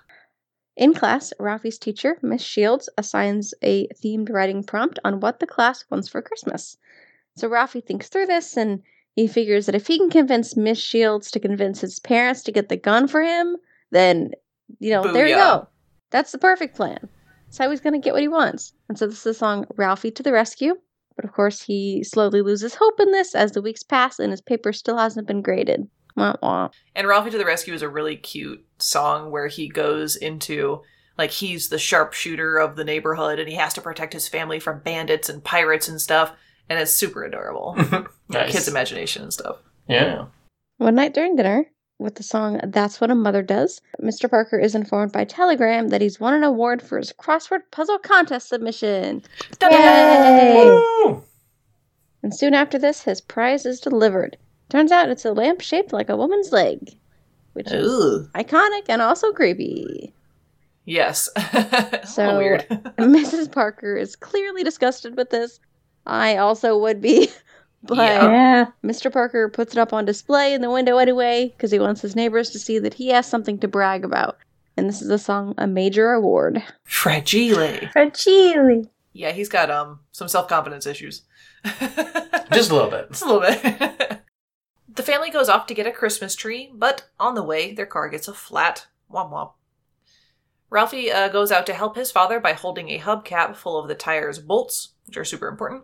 In 0.76 0.94
class, 0.94 1.34
Ralphie's 1.40 1.80
teacher, 1.80 2.20
Miss 2.22 2.44
Shields, 2.44 2.88
assigns 3.00 3.56
a 3.64 3.88
themed 3.88 4.30
writing 4.30 4.64
prompt 4.64 5.00
on 5.04 5.22
what 5.22 5.40
the 5.40 5.48
class 5.48 5.84
wants 5.90 6.08
for 6.08 6.22
Christmas. 6.22 6.78
So 7.38 7.48
Ralphie 7.48 7.82
thinks 7.82 8.10
through 8.10 8.26
this 8.26 8.58
and 8.58 8.82
he 9.16 9.28
figures 9.28 9.66
that 9.66 9.76
if 9.76 9.88
he 9.88 9.98
can 9.98 10.10
convince 10.10 10.58
Miss 10.58 10.80
Shields 10.80 11.32
to 11.32 11.40
convince 11.40 11.82
his 11.82 12.00
parents 12.00 12.44
to 12.44 12.52
get 12.52 12.70
the 12.70 12.78
gun 12.78 13.08
for 13.08 13.22
him, 13.22 13.56
then, 13.92 14.32
you 14.80 14.92
know, 14.92 15.14
there 15.14 15.28
you 15.28 15.36
go. 15.36 15.68
That's 16.10 16.32
the 16.32 16.38
perfect 16.38 16.76
plan. 16.76 17.08
That's 17.46 17.58
how 17.58 17.70
he's 17.70 17.82
going 17.82 17.94
to 17.94 18.04
get 18.04 18.14
what 18.14 18.22
he 18.22 18.28
wants. 18.28 18.74
And 18.90 18.98
so 18.98 19.08
this 19.08 19.18
is 19.18 19.24
the 19.24 19.34
song 19.34 19.66
Ralphie 19.76 20.12
to 20.12 20.24
the 20.24 20.34
Rescue. 20.34 20.76
But 21.16 21.26
of 21.26 21.34
course, 21.34 21.62
he 21.62 22.04
slowly 22.04 22.42
loses 22.42 22.76
hope 22.76 23.00
in 23.00 23.12
this 23.12 23.34
as 23.34 23.54
the 23.54 23.62
weeks 23.62 23.84
pass 23.84 24.20
and 24.20 24.32
his 24.32 24.42
paper 24.42 24.72
still 24.74 24.98
hasn't 24.98 25.28
been 25.28 25.42
graded. 25.42 25.88
Wah 26.16 26.36
wah. 26.42 26.70
And 26.96 27.08
Ralphie 27.08 27.32
to 27.32 27.38
the 27.38 27.46
Rescue 27.46 27.74
is 27.74 27.82
a 27.82 27.90
really 27.90 28.16
cute 28.16 28.66
song 28.80 29.32
where 29.32 29.48
he 29.48 29.68
goes 29.68 30.16
into 30.16 30.82
like 31.18 31.32
he's 31.32 31.70
the 31.70 31.80
sharpshooter 31.80 32.58
of 32.58 32.76
the 32.76 32.84
neighborhood 32.84 33.40
and 33.40 33.50
he 33.50 33.56
has 33.56 33.74
to 33.74 33.82
protect 33.82 34.14
his 34.14 34.28
family 34.28 34.60
from 34.60 34.82
bandits 34.82 35.30
and 35.30 35.44
pirates 35.44 35.88
and 35.88 36.00
stuff. 36.00 36.34
And 36.70 36.80
it's 36.80 36.92
super 36.94 37.24
adorable. 37.24 37.76
Yeah, 38.30 38.42
Nice. 38.42 38.52
Kids' 38.52 38.68
imagination 38.68 39.24
and 39.24 39.32
stuff. 39.32 39.56
Yeah. 39.88 40.26
One 40.80 40.96
night 40.96 41.14
during 41.14 41.38
dinner, 41.38 41.66
with 41.98 42.16
the 42.16 42.24
song 42.24 42.60
That's 42.62 43.00
What 43.00 43.10
a 43.10 43.16
Mother 43.16 43.42
Does, 43.42 43.80
Mr. 44.04 44.30
Parker 44.30 44.60
is 44.60 44.76
informed 44.76 45.14
by 45.14 45.24
telegram 45.24 45.88
that 45.88 46.02
he's 46.02 46.20
won 46.20 46.34
an 46.34 46.44
award 46.44 46.82
for 46.82 46.98
his 46.98 47.14
crossword 47.14 47.62
puzzle 47.72 48.00
contest 48.00 48.50
submission. 48.50 49.24
Yay! 49.62 51.16
And 52.22 52.36
soon 52.36 52.54
after 52.54 52.78
this, 52.78 53.02
his 53.04 53.22
prize 53.22 53.66
is 53.66 53.80
delivered. 53.80 54.36
Turns 54.70 54.92
out 54.92 55.08
it's 55.10 55.24
a 55.24 55.32
lamp 55.32 55.62
shaped 55.62 55.94
like 55.94 56.10
a 56.10 56.18
woman's 56.18 56.52
leg, 56.52 56.98
which 57.54 57.72
is 57.72 57.88
Ooh. 57.88 58.28
iconic 58.36 58.90
and 58.90 59.02
also 59.02 59.32
creepy. 59.32 60.14
Yes. 60.84 61.30
So- 61.54 62.00
so 62.06 62.38
weird. 62.38 62.68
Mrs. 62.98 63.50
Parker 63.52 63.96
is 63.96 64.18
clearly 64.18 64.64
disgusted 64.64 65.16
with 65.16 65.30
this. 65.30 65.60
I 66.08 66.38
also 66.38 66.78
would 66.80 67.02
be. 67.02 67.30
But 67.84 68.00
Yeah. 68.00 68.32
Yeah. 68.32 68.66
Mr. 68.84 69.14
Parker 69.14 69.48
puts 69.50 69.74
it 69.74 69.78
up 69.78 69.94
on 69.94 70.04
display 70.04 70.54
in 70.54 70.62
the 70.62 70.72
window 70.72 70.98
anyway 70.98 71.54
because 71.56 71.70
he 71.70 71.78
wants 71.78 72.02
his 72.02 72.16
neighbors 72.16 72.50
to 72.50 72.60
see 72.60 72.80
that 72.80 72.96
he 72.96 73.10
has 73.10 73.28
something 73.28 73.60
to 73.60 73.68
brag 73.68 74.04
about. 74.04 74.40
And 74.76 74.90
this 74.90 75.02
is 75.02 75.10
a 75.10 75.20
song 75.20 75.54
A 75.60 75.68
Major 75.68 76.12
Award. 76.12 76.64
Fragile. 76.84 77.88
Fragile. 77.94 78.90
Yeah, 79.14 79.32
he's 79.32 79.48
got 79.48 79.70
um 79.70 80.00
some 80.12 80.28
self 80.28 80.48
confidence 80.50 80.86
issues. 80.88 81.22
Just 82.52 82.72
a 82.72 82.76
little 82.76 82.90
bit. 82.90 83.10
Just 83.10 83.24
a 83.24 83.32
little 83.32 83.42
bit. 83.42 84.22
the 84.96 85.04
family 85.04 85.30
goes 85.30 85.48
off 85.48 85.68
to 85.68 85.74
get 85.74 85.88
a 85.88 85.92
Christmas 85.92 86.36
tree, 86.36 86.72
but 86.74 87.10
on 87.20 87.36
the 87.36 87.44
way, 87.44 87.74
their 87.74 87.86
car 87.86 88.10
gets 88.10 88.28
a 88.28 88.34
flat. 88.34 88.88
Womp 89.12 89.32
womp. 89.32 89.54
Ralphie 90.70 91.12
uh, 91.12 91.30
goes 91.30 91.52
out 91.52 91.66
to 91.68 91.74
help 91.74 91.96
his 91.96 92.12
father 92.12 92.40
by 92.40 92.54
holding 92.54 92.90
a 92.90 93.00
hubcap 93.00 93.56
full 93.56 93.80
of 93.80 93.88
the 93.88 93.96
tire's 93.96 94.40
bolts, 94.40 94.90
which 95.06 95.16
are 95.16 95.24
super 95.24 95.48
important. 95.48 95.84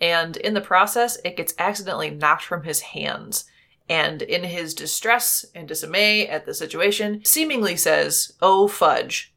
And 0.00 0.36
in 0.36 0.54
the 0.54 0.60
process, 0.60 1.18
it 1.24 1.36
gets 1.36 1.54
accidentally 1.58 2.10
knocked 2.10 2.44
from 2.44 2.62
his 2.62 2.80
hands. 2.80 3.44
And 3.88 4.22
in 4.22 4.44
his 4.44 4.74
distress 4.74 5.44
and 5.54 5.66
dismay 5.66 6.28
at 6.28 6.46
the 6.46 6.54
situation, 6.54 7.24
seemingly 7.24 7.76
says, 7.76 8.32
Oh, 8.40 8.68
fudge. 8.68 9.34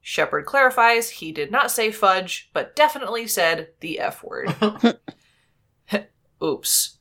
Shepherd 0.00 0.44
clarifies 0.44 1.08
he 1.08 1.32
did 1.32 1.50
not 1.50 1.70
say 1.70 1.90
fudge, 1.90 2.50
but 2.52 2.76
definitely 2.76 3.26
said 3.26 3.68
the 3.80 4.00
F 4.00 4.22
word. 4.22 4.54
Oops. 6.42 6.98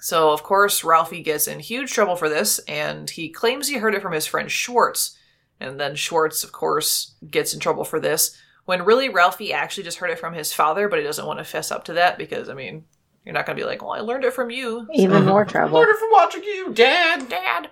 So, 0.00 0.30
of 0.30 0.42
course, 0.42 0.84
Ralphie 0.84 1.22
gets 1.22 1.48
in 1.48 1.60
huge 1.60 1.90
trouble 1.92 2.16
for 2.16 2.28
this, 2.28 2.58
and 2.68 3.08
he 3.08 3.30
claims 3.30 3.68
he 3.68 3.78
heard 3.78 3.94
it 3.94 4.02
from 4.02 4.12
his 4.12 4.26
friend 4.26 4.50
Schwartz. 4.50 5.16
And 5.60 5.80
then 5.80 5.94
Schwartz, 5.94 6.44
of 6.44 6.52
course, 6.52 7.14
gets 7.30 7.54
in 7.54 7.60
trouble 7.60 7.84
for 7.84 7.98
this, 7.98 8.36
when 8.64 8.84
really 8.84 9.08
Ralphie 9.08 9.52
actually 9.52 9.84
just 9.84 9.98
heard 9.98 10.10
it 10.10 10.18
from 10.18 10.34
his 10.34 10.52
father, 10.52 10.88
but 10.88 10.98
he 10.98 11.04
doesn't 11.04 11.26
want 11.26 11.38
to 11.38 11.44
fess 11.44 11.70
up 11.70 11.84
to 11.84 11.94
that 11.94 12.18
because, 12.18 12.48
I 12.48 12.54
mean, 12.54 12.84
you're 13.24 13.34
not 13.34 13.46
going 13.46 13.56
to 13.56 13.62
be 13.62 13.66
like, 13.66 13.82
well, 13.82 13.92
I 13.92 14.00
learned 14.00 14.24
it 14.24 14.32
from 14.34 14.50
you, 14.50 14.86
Even 14.92 15.24
more 15.26 15.44
trouble. 15.44 15.78
Learned 15.78 15.90
it 15.90 15.98
from 15.98 16.10
watching 16.12 16.44
you, 16.44 16.72
Dad. 16.72 17.28
Dad. 17.28 17.70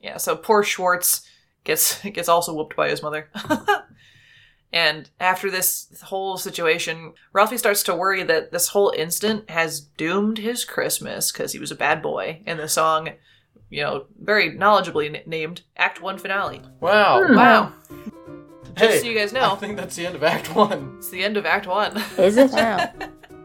Yeah, 0.00 0.18
so 0.18 0.36
poor 0.36 0.62
Schwartz 0.62 1.26
gets 1.64 2.02
gets 2.02 2.28
also 2.28 2.54
whooped 2.54 2.76
by 2.76 2.90
his 2.90 3.02
mother. 3.02 3.30
and 4.72 5.08
after 5.18 5.50
this 5.50 5.88
whole 6.04 6.36
situation, 6.36 7.14
Ralphie 7.32 7.58
starts 7.58 7.82
to 7.84 7.94
worry 7.96 8.22
that 8.22 8.52
this 8.52 8.68
whole 8.68 8.92
incident 8.96 9.48
has 9.48 9.80
doomed 9.80 10.38
his 10.38 10.64
Christmas 10.64 11.32
because 11.32 11.52
he 11.52 11.58
was 11.58 11.70
a 11.70 11.76
bad 11.76 12.02
boy 12.02 12.42
in 12.46 12.58
the 12.58 12.68
song, 12.68 13.10
you 13.70 13.82
know, 13.82 14.06
very 14.20 14.50
knowledgeably 14.50 15.14
n- 15.14 15.22
named 15.26 15.62
Act 15.76 16.02
One 16.02 16.18
finale. 16.18 16.60
Wow. 16.80 17.24
Hmm. 17.24 17.36
Wow! 17.36 17.72
Just 18.74 18.92
Hey, 18.92 18.98
so 19.00 19.06
you 19.06 19.16
guys 19.16 19.32
know. 19.32 19.52
I 19.52 19.56
think 19.56 19.76
that's 19.76 19.96
the 19.96 20.06
end 20.06 20.14
of 20.16 20.22
Act 20.22 20.54
One. 20.54 20.94
it's 20.98 21.10
the 21.10 21.22
end 21.22 21.36
of 21.36 21.46
Act 21.46 21.66
One. 21.66 21.96
Is 22.18 22.36
it? 22.36 22.50
Wow. 22.52 22.90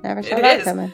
Never 0.04 0.24
saw 0.24 0.38
It 0.38 0.42
that 0.42 0.60
is. 0.60 0.64
coming. 0.66 0.92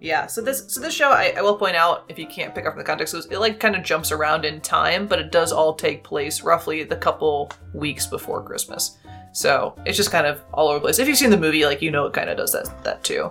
Yeah, 0.00 0.26
so 0.26 0.40
this 0.42 0.64
so 0.66 0.80
this 0.80 0.92
show 0.92 1.10
I, 1.10 1.32
I 1.36 1.42
will 1.42 1.56
point 1.56 1.76
out 1.76 2.04
if 2.08 2.18
you 2.18 2.26
can't 2.26 2.52
pick 2.52 2.66
up 2.66 2.72
from 2.72 2.80
the 2.80 2.84
context, 2.84 3.14
it, 3.14 3.26
it 3.30 3.38
like 3.38 3.60
kind 3.60 3.76
of 3.76 3.84
jumps 3.84 4.10
around 4.10 4.44
in 4.44 4.60
time, 4.60 5.06
but 5.06 5.20
it 5.20 5.30
does 5.30 5.52
all 5.52 5.74
take 5.74 6.02
place 6.02 6.42
roughly 6.42 6.82
the 6.82 6.96
couple 6.96 7.52
weeks 7.72 8.06
before 8.08 8.42
Christmas. 8.42 8.98
So 9.30 9.76
it's 9.86 9.96
just 9.96 10.10
kind 10.10 10.26
of 10.26 10.42
all 10.52 10.66
over 10.66 10.78
the 10.80 10.82
place. 10.82 10.98
If 10.98 11.06
you've 11.06 11.16
seen 11.16 11.30
the 11.30 11.36
movie, 11.38 11.64
like 11.64 11.80
you 11.80 11.92
know 11.92 12.04
it 12.06 12.12
kind 12.12 12.28
of 12.28 12.36
does 12.36 12.50
that 12.52 12.82
that 12.82 13.04
too. 13.04 13.30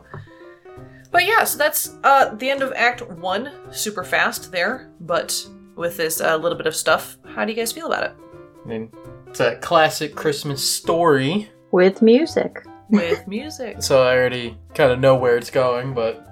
But 1.12 1.25
yeah, 1.25 1.43
so 1.43 1.58
that's 1.58 1.96
uh 2.05 2.34
the 2.36 2.50
end 2.50 2.62
of 2.62 2.72
Act 2.77 3.01
One. 3.01 3.51
Super 3.72 4.05
fast 4.05 4.50
there, 4.53 4.89
but 5.01 5.46
with 5.75 5.98
this 5.98 6.22
uh, 6.22 6.38
little 6.38 6.58
bit 6.58 6.67
of 6.67 6.75
stuff, 6.75 7.17
how 7.36 7.43
do 7.43 7.51
you 7.51 7.58
guys 7.58 7.74
feel 7.74 7.88
about 7.88 8.03
it? 8.05 8.15
I 8.63 8.67
mean, 8.70 8.91
it's 9.31 9.39
a 9.39 9.53
uh, 9.53 9.59
classic 9.61 10.13
Christmas 10.13 10.61
story, 10.69 11.50
With 11.71 12.01
music. 12.01 12.65
With 12.89 13.25
music. 13.27 13.81
so 13.81 14.03
I 14.03 14.13
already 14.15 14.57
kind 14.75 14.91
of 14.91 15.00
know 15.00 15.15
where 15.15 15.38
it's 15.38 15.50
going, 15.50 15.93
but 15.93 16.27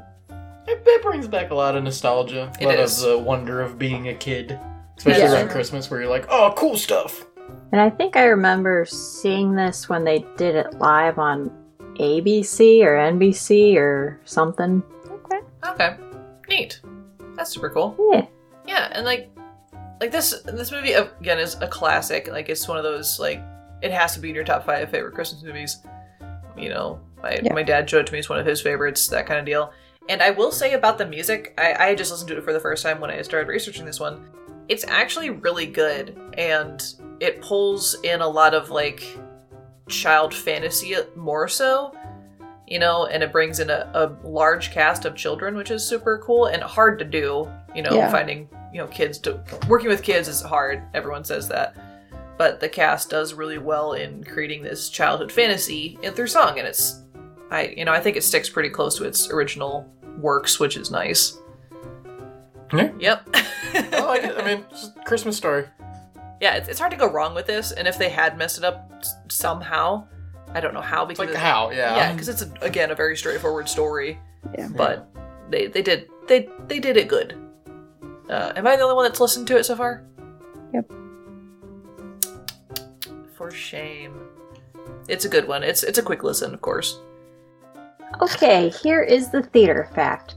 it, 0.67 0.83
it 0.85 1.01
brings 1.01 1.25
back 1.27 1.51
a 1.51 1.55
lot 1.55 1.75
of 1.77 1.83
nostalgia. 1.85 2.51
A 2.59 2.63
It 2.63 2.65
lot 2.67 2.79
is. 2.79 3.01
of 3.01 3.09
the 3.09 3.17
wonder 3.17 3.61
of 3.61 3.79
being 3.79 4.09
a 4.09 4.13
kid, 4.13 4.59
especially 4.97 5.21
Yeah. 5.23 5.33
around 5.33 5.49
Christmas, 5.49 5.89
where 5.89 6.01
you're 6.01 6.09
like, 6.09 6.25
oh, 6.29 6.53
cool 6.57 6.75
stuff. 6.75 7.25
And 7.71 7.79
I 7.79 7.89
think 7.89 8.17
I 8.17 8.25
remember 8.25 8.85
seeing 8.85 9.55
this 9.55 9.87
when 9.87 10.03
they 10.03 10.25
did 10.35 10.55
it 10.55 10.73
live 10.75 11.17
on 11.17 11.49
ABC 11.99 12.83
or 12.83 12.95
NBC 12.97 13.75
or 13.77 14.19
something. 14.25 14.83
Okay. 15.09 15.39
Okay, 15.65 15.95
neat. 16.49 16.81
That's 17.37 17.51
super 17.51 17.69
cool. 17.69 17.95
Yeah. 18.11 18.25
Yeah, 18.67 18.89
and 18.91 19.05
like 19.05 19.31
like 19.99 20.11
this 20.11 20.41
this 20.45 20.71
movie 20.71 20.93
again 20.93 21.39
is 21.39 21.55
a 21.61 21.67
classic. 21.67 22.27
Like 22.29 22.49
it's 22.49 22.67
one 22.67 22.77
of 22.77 22.83
those 22.83 23.19
like 23.19 23.41
it 23.81 23.91
has 23.91 24.13
to 24.13 24.19
be 24.19 24.29
in 24.29 24.35
your 24.35 24.43
top 24.43 24.65
five 24.65 24.89
favorite 24.89 25.13
Christmas 25.13 25.43
movies. 25.43 25.79
You 26.57 26.69
know, 26.69 26.99
my 27.21 27.39
Yeah. 27.43 27.53
my 27.53 27.63
dad 27.63 27.89
showed 27.89 28.01
it 28.01 28.07
to 28.07 28.13
me 28.13 28.19
as 28.19 28.29
one 28.29 28.39
of 28.39 28.45
his 28.45 28.61
favorites, 28.61 29.07
that 29.07 29.25
kind 29.25 29.39
of 29.39 29.45
deal. 29.45 29.71
And 30.09 30.21
I 30.23 30.31
will 30.31 30.51
say 30.51 30.73
about 30.73 30.97
the 30.97 31.05
music, 31.05 31.53
I, 31.57 31.73
I 31.91 31.95
just 31.95 32.11
listened 32.11 32.29
to 32.29 32.37
it 32.37 32.43
for 32.43 32.51
the 32.51 32.59
first 32.59 32.81
time 32.81 32.99
when 32.99 33.11
I 33.11 33.21
started 33.21 33.47
researching 33.47 33.85
this 33.85 33.99
one. 33.99 34.27
It's 34.67 34.83
actually 34.87 35.29
really 35.29 35.65
good, 35.67 36.19
and 36.37 36.83
it 37.19 37.41
pulls 37.41 37.95
in 38.03 38.21
a 38.21 38.27
lot 38.27 38.53
of 38.53 38.69
like 38.71 39.03
child 39.87 40.33
fantasy 40.33 40.95
more 41.15 41.47
so 41.47 41.93
you 42.69 42.79
know, 42.79 43.05
and 43.07 43.23
it 43.23 43.31
brings 43.31 43.59
in 43.59 43.69
a, 43.69 43.89
a 43.93 44.27
large 44.27 44.71
cast 44.71 45.05
of 45.05 45.15
children, 45.15 45.55
which 45.55 45.71
is 45.71 45.85
super 45.85 46.17
cool 46.23 46.45
and 46.45 46.61
hard 46.63 46.99
to 46.99 47.05
do. 47.05 47.49
You 47.75 47.81
know, 47.83 47.91
Yeah. 47.93 48.11
finding 48.11 48.47
you 48.73 48.79
know 48.79 48.87
kids 48.87 49.17
to 49.19 49.39
working 49.67 49.89
with 49.89 50.03
kids 50.03 50.27
is 50.27 50.41
hard. 50.41 50.83
Everyone 50.93 51.23
says 51.23 51.47
that, 51.49 51.75
but 52.37 52.59
the 52.59 52.69
cast 52.69 53.09
does 53.09 53.33
really 53.33 53.57
well 53.57 53.93
in 53.93 54.23
creating 54.23 54.63
this 54.63 54.89
childhood 54.89 55.31
fantasy 55.31 55.97
in 56.03 56.13
through 56.13 56.27
song, 56.27 56.59
and 56.59 56.67
it's, 56.67 57.01
I 57.51 57.73
you 57.77 57.85
know, 57.85 57.91
I 57.91 57.99
think 57.99 58.15
it 58.17 58.23
sticks 58.23 58.49
pretty 58.49 58.69
close 58.69 58.95
to 58.97 59.05
its 59.05 59.29
original 59.31 59.91
works, 60.19 60.59
which 60.59 60.77
is 60.77 60.91
nice. 60.91 61.37
Yeah. 62.73 62.91
Yep. 62.99 63.29
I 63.33 64.01
like 64.05 64.23
it. 64.23 64.37
I 64.37 64.45
mean, 64.45 64.65
it's 64.69 64.91
a 64.95 65.03
Christmas 65.05 65.35
story. 65.37 65.65
yeah, 66.39 66.55
it's, 66.55 66.69
it's 66.69 66.79
hard 66.79 66.91
to 66.91 66.97
go 66.97 67.11
wrong 67.11 67.33
with 67.33 67.47
this, 67.47 67.71
and 67.71 67.87
if 67.87 67.97
they 67.97 68.09
had 68.09 68.37
messed 68.37 68.57
it 68.59 68.63
up 68.63 69.03
somehow, 69.29 70.07
I 70.53 70.59
don't 70.59 70.73
know 70.73 70.81
how 70.81 71.05
because 71.05 71.27
like 71.27 71.35
how, 71.35 71.69
yeah. 71.71 71.95
yeah, 71.95 72.11
because 72.11 72.29
it's 72.29 72.41
a, 72.41 72.51
again 72.61 72.91
a 72.91 72.95
very 72.95 73.15
straightforward 73.15 73.69
story. 73.69 74.19
Yeah. 74.57 74.69
but 74.75 75.09
they 75.49 75.67
they 75.67 75.81
did 75.81 76.09
they 76.27 76.49
they 76.67 76.79
did 76.79 76.97
it 76.97 77.07
good. 77.07 77.37
Uh, 78.29 78.53
am 78.55 78.67
I 78.67 78.75
the 78.75 78.83
only 78.83 78.95
one 78.95 79.05
that's 79.05 79.19
listened 79.19 79.47
to 79.47 79.57
it 79.57 79.65
so 79.65 79.75
far? 79.75 80.03
Yep. 80.73 80.91
For 83.35 83.51
shame. 83.51 84.19
It's 85.07 85.25
a 85.25 85.29
good 85.29 85.47
one. 85.47 85.63
It's 85.63 85.83
it's 85.83 85.97
a 85.97 86.03
quick 86.03 86.23
listen, 86.23 86.53
of 86.53 86.61
course. 86.61 86.99
Okay, 88.21 88.69
here 88.69 89.01
is 89.01 89.29
the 89.29 89.43
theater 89.43 89.89
fact. 89.93 90.35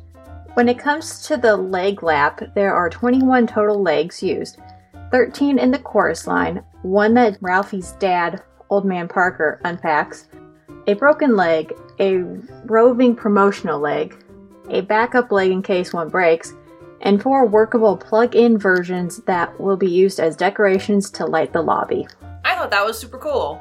When 0.55 0.69
it 0.69 0.79
comes 0.79 1.27
to 1.27 1.37
the 1.37 1.57
leg 1.57 2.03
lap, 2.03 2.43
there 2.55 2.75
are 2.75 2.91
21 2.91 3.47
total 3.47 3.83
legs 3.83 4.23
used 4.23 4.59
13 5.11 5.59
in 5.59 5.71
the 5.71 5.79
chorus 5.79 6.27
line, 6.27 6.63
one 6.83 7.15
that 7.15 7.39
Ralphie's 7.41 7.93
dad, 7.93 8.43
Old 8.73 8.87
Man 8.87 9.07
Parker, 9.07 9.61
unpacks, 9.65 10.29
a 10.87 10.95
broken 10.95 11.37
leg, 11.37 11.75
a 12.01 12.23
roving 12.65 13.15
promotional 13.15 13.79
leg, 13.79 14.17
a 14.71 14.81
backup 14.81 15.31
leg 15.31 15.51
in 15.51 15.63
case 15.63 15.93
one 15.93 16.09
breaks, 16.09 16.55
and 17.03 17.23
four 17.23 17.45
workable 17.47 17.99
plug 17.99 18.35
in 18.35 18.57
versions 18.57 19.19
that 19.27 19.61
will 19.61 19.77
be 19.77 19.91
used 19.91 20.19
as 20.19 20.37
decorations 20.37 21.11
to 21.11 21.27
light 21.27 21.53
the 21.53 21.61
lobby. 21.61 22.09
I 22.45 22.55
thought 22.55 22.71
that 22.71 22.85
was 22.85 22.99
super 22.99 23.19
cool. 23.19 23.61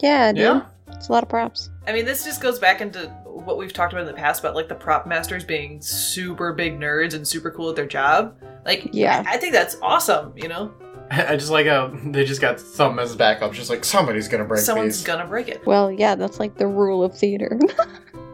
Yeah, 0.00 0.32
dude. 0.32 0.40
Yeah. 0.40 0.66
It's 0.88 1.08
a 1.08 1.12
lot 1.12 1.22
of 1.22 1.28
props. 1.28 1.70
I 1.86 1.92
mean, 1.92 2.04
this 2.04 2.24
just 2.24 2.40
goes 2.40 2.58
back 2.58 2.80
into 2.80 3.06
what 3.24 3.56
we've 3.56 3.72
talked 3.72 3.92
about 3.92 4.02
in 4.02 4.08
the 4.08 4.20
past 4.20 4.40
about 4.40 4.56
like 4.56 4.68
the 4.68 4.74
prop 4.74 5.06
masters 5.06 5.44
being 5.44 5.80
super 5.80 6.52
big 6.52 6.78
nerds 6.80 7.14
and 7.14 7.26
super 7.26 7.52
cool 7.52 7.70
at 7.70 7.76
their 7.76 7.86
job. 7.86 8.36
Like, 8.64 8.88
Yeah. 8.92 9.22
I, 9.26 9.34
I 9.34 9.36
think 9.36 9.52
that's 9.52 9.76
awesome. 9.80 10.32
You 10.36 10.48
know, 10.48 10.74
I 11.10 11.36
just 11.36 11.50
like 11.50 11.66
how 11.66 11.88
they 12.04 12.24
just 12.24 12.40
got 12.40 12.60
some 12.60 12.98
as 12.98 13.16
backup. 13.16 13.52
Just 13.52 13.68
like 13.70 13.84
somebody's 13.84 14.28
gonna 14.28 14.44
break 14.44 14.60
someone's 14.60 14.98
these. 14.98 15.06
gonna 15.06 15.26
break 15.26 15.48
it. 15.48 15.64
Well, 15.66 15.90
yeah, 15.90 16.14
that's 16.14 16.38
like 16.38 16.56
the 16.56 16.66
rule 16.66 17.02
of 17.04 17.16
theater. 17.16 17.58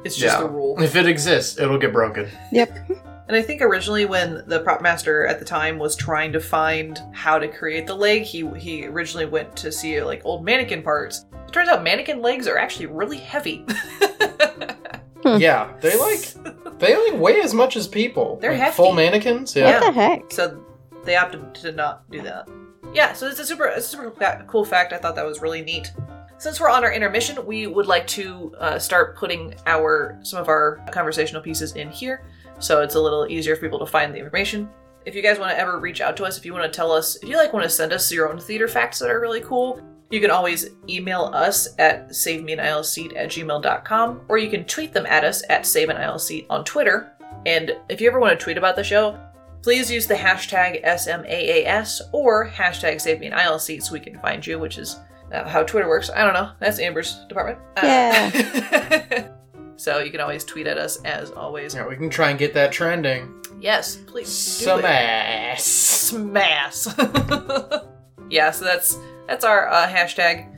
It's 0.04 0.14
just 0.16 0.36
Yeah. 0.36 0.42
the 0.42 0.48
rule. 0.48 0.80
If 0.80 0.94
it 0.94 1.06
exists, 1.08 1.58
it'll 1.58 1.78
get 1.78 1.92
broken. 1.92 2.28
Yep. 2.52 2.90
And 3.26 3.36
I 3.36 3.42
think 3.42 3.60
originally 3.60 4.04
when 4.04 4.44
the 4.46 4.60
prop 4.60 4.80
master 4.80 5.26
at 5.26 5.40
the 5.40 5.44
time 5.44 5.80
was 5.80 5.96
trying 5.96 6.30
to 6.32 6.38
find 6.38 7.00
how 7.12 7.40
to 7.40 7.48
create 7.48 7.88
the 7.88 7.94
leg, 7.96 8.22
he 8.22 8.48
he 8.56 8.86
originally 8.86 9.26
went 9.26 9.56
to 9.56 9.72
see 9.72 10.00
like 10.00 10.22
old 10.24 10.44
mannequin 10.44 10.82
parts. 10.82 11.24
It 11.48 11.52
turns 11.52 11.68
out 11.68 11.82
mannequin 11.82 12.22
legs 12.22 12.46
are 12.46 12.56
actually 12.56 12.86
really 12.86 13.18
heavy. 13.18 13.64
Hmm. 15.24 15.38
Yeah, 15.40 15.72
they 15.80 15.98
like 15.98 16.78
they 16.78 16.94
only 16.94 17.18
weigh 17.18 17.40
as 17.40 17.52
much 17.52 17.74
as 17.76 17.88
people. 17.88 18.36
They're 18.40 18.52
like 18.52 18.60
hefty. 18.60 18.76
full 18.76 18.92
mannequins. 18.92 19.56
Yeah. 19.56 19.80
What 19.80 19.86
the 19.94 20.00
heck? 20.00 20.30
so 20.32 20.62
they 21.04 21.16
opted 21.16 21.52
to 21.56 21.72
not 21.72 22.08
do 22.12 22.22
that. 22.22 22.46
Yeah, 22.94 23.12
so 23.12 23.26
it's 23.26 23.38
a 23.38 23.46
super 23.46 23.66
a 23.66 23.80
super 23.80 24.10
cool 24.46 24.64
fact. 24.64 24.92
I 24.92 24.96
thought 24.96 25.14
that 25.16 25.26
was 25.26 25.42
really 25.42 25.62
neat. 25.62 25.92
Since 26.38 26.60
we're 26.60 26.68
on 26.68 26.84
our 26.84 26.92
intermission, 26.92 27.44
we 27.46 27.66
would 27.66 27.86
like 27.86 28.06
to 28.08 28.54
uh, 28.60 28.78
start 28.78 29.16
putting 29.16 29.54
our 29.66 30.18
some 30.22 30.40
of 30.40 30.48
our 30.48 30.84
conversational 30.92 31.42
pieces 31.42 31.72
in 31.76 31.90
here, 31.90 32.26
so 32.58 32.82
it's 32.82 32.94
a 32.94 33.00
little 33.00 33.26
easier 33.26 33.56
for 33.56 33.62
people 33.62 33.78
to 33.78 33.86
find 33.86 34.14
the 34.14 34.18
information. 34.18 34.68
If 35.06 35.14
you 35.14 35.22
guys 35.22 35.38
want 35.38 35.52
to 35.52 35.58
ever 35.58 35.78
reach 35.78 36.00
out 36.00 36.16
to 36.18 36.24
us, 36.24 36.36
if 36.36 36.44
you 36.44 36.52
want 36.52 36.70
to 36.70 36.76
tell 36.76 36.90
us, 36.90 37.16
if 37.16 37.28
you 37.28 37.36
like 37.36 37.52
want 37.52 37.64
to 37.64 37.70
send 37.70 37.92
us 37.92 38.12
your 38.12 38.30
own 38.30 38.38
theater 38.38 38.68
facts 38.68 38.98
that 38.98 39.10
are 39.10 39.20
really 39.20 39.40
cool, 39.40 39.80
you 40.10 40.20
can 40.20 40.30
always 40.30 40.70
email 40.88 41.30
us 41.32 41.68
at 41.78 42.10
savemeanilseat 42.10 43.16
at 43.16 43.28
gmail.com, 43.28 44.20
or 44.28 44.38
you 44.38 44.50
can 44.50 44.64
tweet 44.64 44.92
them 44.92 45.06
at 45.06 45.24
us 45.24 45.42
at 45.48 45.62
saveanileseat 45.62 46.46
on 46.50 46.64
Twitter. 46.64 47.12
And 47.44 47.76
if 47.88 48.00
you 48.00 48.08
ever 48.08 48.20
want 48.20 48.38
to 48.38 48.42
tweet 48.42 48.58
about 48.58 48.76
the 48.76 48.84
show, 48.84 49.18
please 49.66 49.90
use 49.90 50.06
the 50.06 50.14
hashtag 50.14 50.80
SMAAS 50.84 52.00
or 52.12 52.48
hashtag 52.48 53.00
Save 53.00 53.18
Me 53.18 53.26
an 53.26 53.32
Aisle 53.32 53.58
Seat 53.58 53.82
so 53.82 53.94
we 53.94 53.98
can 53.98 54.16
find 54.20 54.46
you, 54.46 54.60
which 54.60 54.78
is 54.78 55.00
uh, 55.32 55.42
how 55.48 55.64
Twitter 55.64 55.88
works. 55.88 56.08
I 56.08 56.22
don't 56.22 56.34
know. 56.34 56.52
That's 56.60 56.78
Amber's 56.78 57.18
department. 57.28 57.58
Uh, 57.76 59.22
So 59.76 59.98
you 59.98 60.12
can 60.12 60.20
always 60.20 60.44
tweet 60.44 60.68
at 60.68 60.78
us 60.78 61.02
as 61.02 61.32
always. 61.32 61.74
Yeah, 61.74 61.84
we 61.88 61.96
can 61.96 62.08
try 62.08 62.30
and 62.30 62.38
get 62.38 62.54
that 62.54 62.70
trending. 62.70 63.44
Yes, 63.60 63.96
please. 63.96 64.28
do 64.28 64.64
Some 64.64 64.82
Smash. 65.58 66.86
yeah, 68.30 68.52
so 68.52 68.64
that's 68.64 68.96
that's 69.26 69.44
our 69.44 69.68
uh, 69.68 69.88
hashtag. 69.88 70.48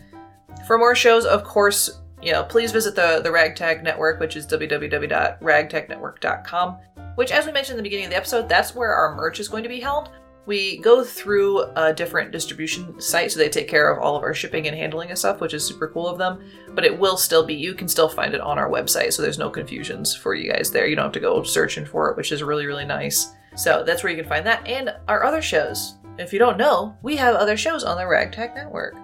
For 0.66 0.76
more 0.76 0.94
shows, 0.94 1.24
of 1.24 1.44
course, 1.44 1.98
you 2.22 2.32
know, 2.32 2.44
please 2.44 2.72
visit 2.72 2.94
the 2.94 3.20
the 3.22 3.30
Ragtag 3.30 3.82
Network, 3.82 4.18
which 4.20 4.36
is 4.36 4.46
www.ragtagnetwork.com. 4.46 6.78
Which, 7.14 7.32
as 7.32 7.46
we 7.46 7.52
mentioned 7.52 7.78
in 7.78 7.78
the 7.78 7.88
beginning 7.88 8.04
of 8.06 8.10
the 8.10 8.16
episode, 8.16 8.48
that's 8.48 8.74
where 8.74 8.92
our 8.92 9.14
merch 9.14 9.38
is 9.40 9.48
going 9.48 9.62
to 9.64 9.68
be 9.68 9.80
held. 9.80 10.10
We 10.46 10.78
go 10.78 11.04
through 11.04 11.64
a 11.76 11.92
different 11.92 12.30
distribution 12.30 12.98
site, 13.00 13.32
so 13.32 13.38
they 13.38 13.50
take 13.50 13.68
care 13.68 13.90
of 13.90 14.02
all 14.02 14.16
of 14.16 14.22
our 14.22 14.32
shipping 14.32 14.66
and 14.66 14.74
handling 14.74 15.10
and 15.10 15.18
stuff, 15.18 15.40
which 15.40 15.52
is 15.52 15.62
super 15.62 15.88
cool 15.88 16.08
of 16.08 16.16
them. 16.16 16.42
But 16.70 16.86
it 16.86 16.98
will 16.98 17.18
still 17.18 17.44
be, 17.44 17.52
you 17.54 17.74
can 17.74 17.86
still 17.86 18.08
find 18.08 18.34
it 18.34 18.40
on 18.40 18.58
our 18.58 18.70
website, 18.70 19.12
so 19.12 19.20
there's 19.20 19.36
no 19.36 19.50
confusions 19.50 20.16
for 20.16 20.34
you 20.34 20.50
guys 20.50 20.70
there. 20.70 20.86
You 20.86 20.96
don't 20.96 21.04
have 21.04 21.12
to 21.12 21.20
go 21.20 21.42
searching 21.42 21.84
for 21.84 22.08
it, 22.08 22.16
which 22.16 22.32
is 22.32 22.42
really, 22.42 22.64
really 22.64 22.86
nice. 22.86 23.34
So 23.56 23.84
that's 23.84 24.02
where 24.02 24.10
you 24.10 24.18
can 24.18 24.28
find 24.28 24.46
that 24.46 24.66
and 24.66 24.96
our 25.06 25.24
other 25.24 25.42
shows. 25.42 25.98
If 26.18 26.32
you 26.32 26.38
don't 26.38 26.56
know, 26.56 26.96
we 27.02 27.14
have 27.16 27.34
other 27.34 27.58
shows 27.58 27.84
on 27.84 27.98
the 27.98 28.06
Ragtag 28.06 28.54
Network. 28.54 28.96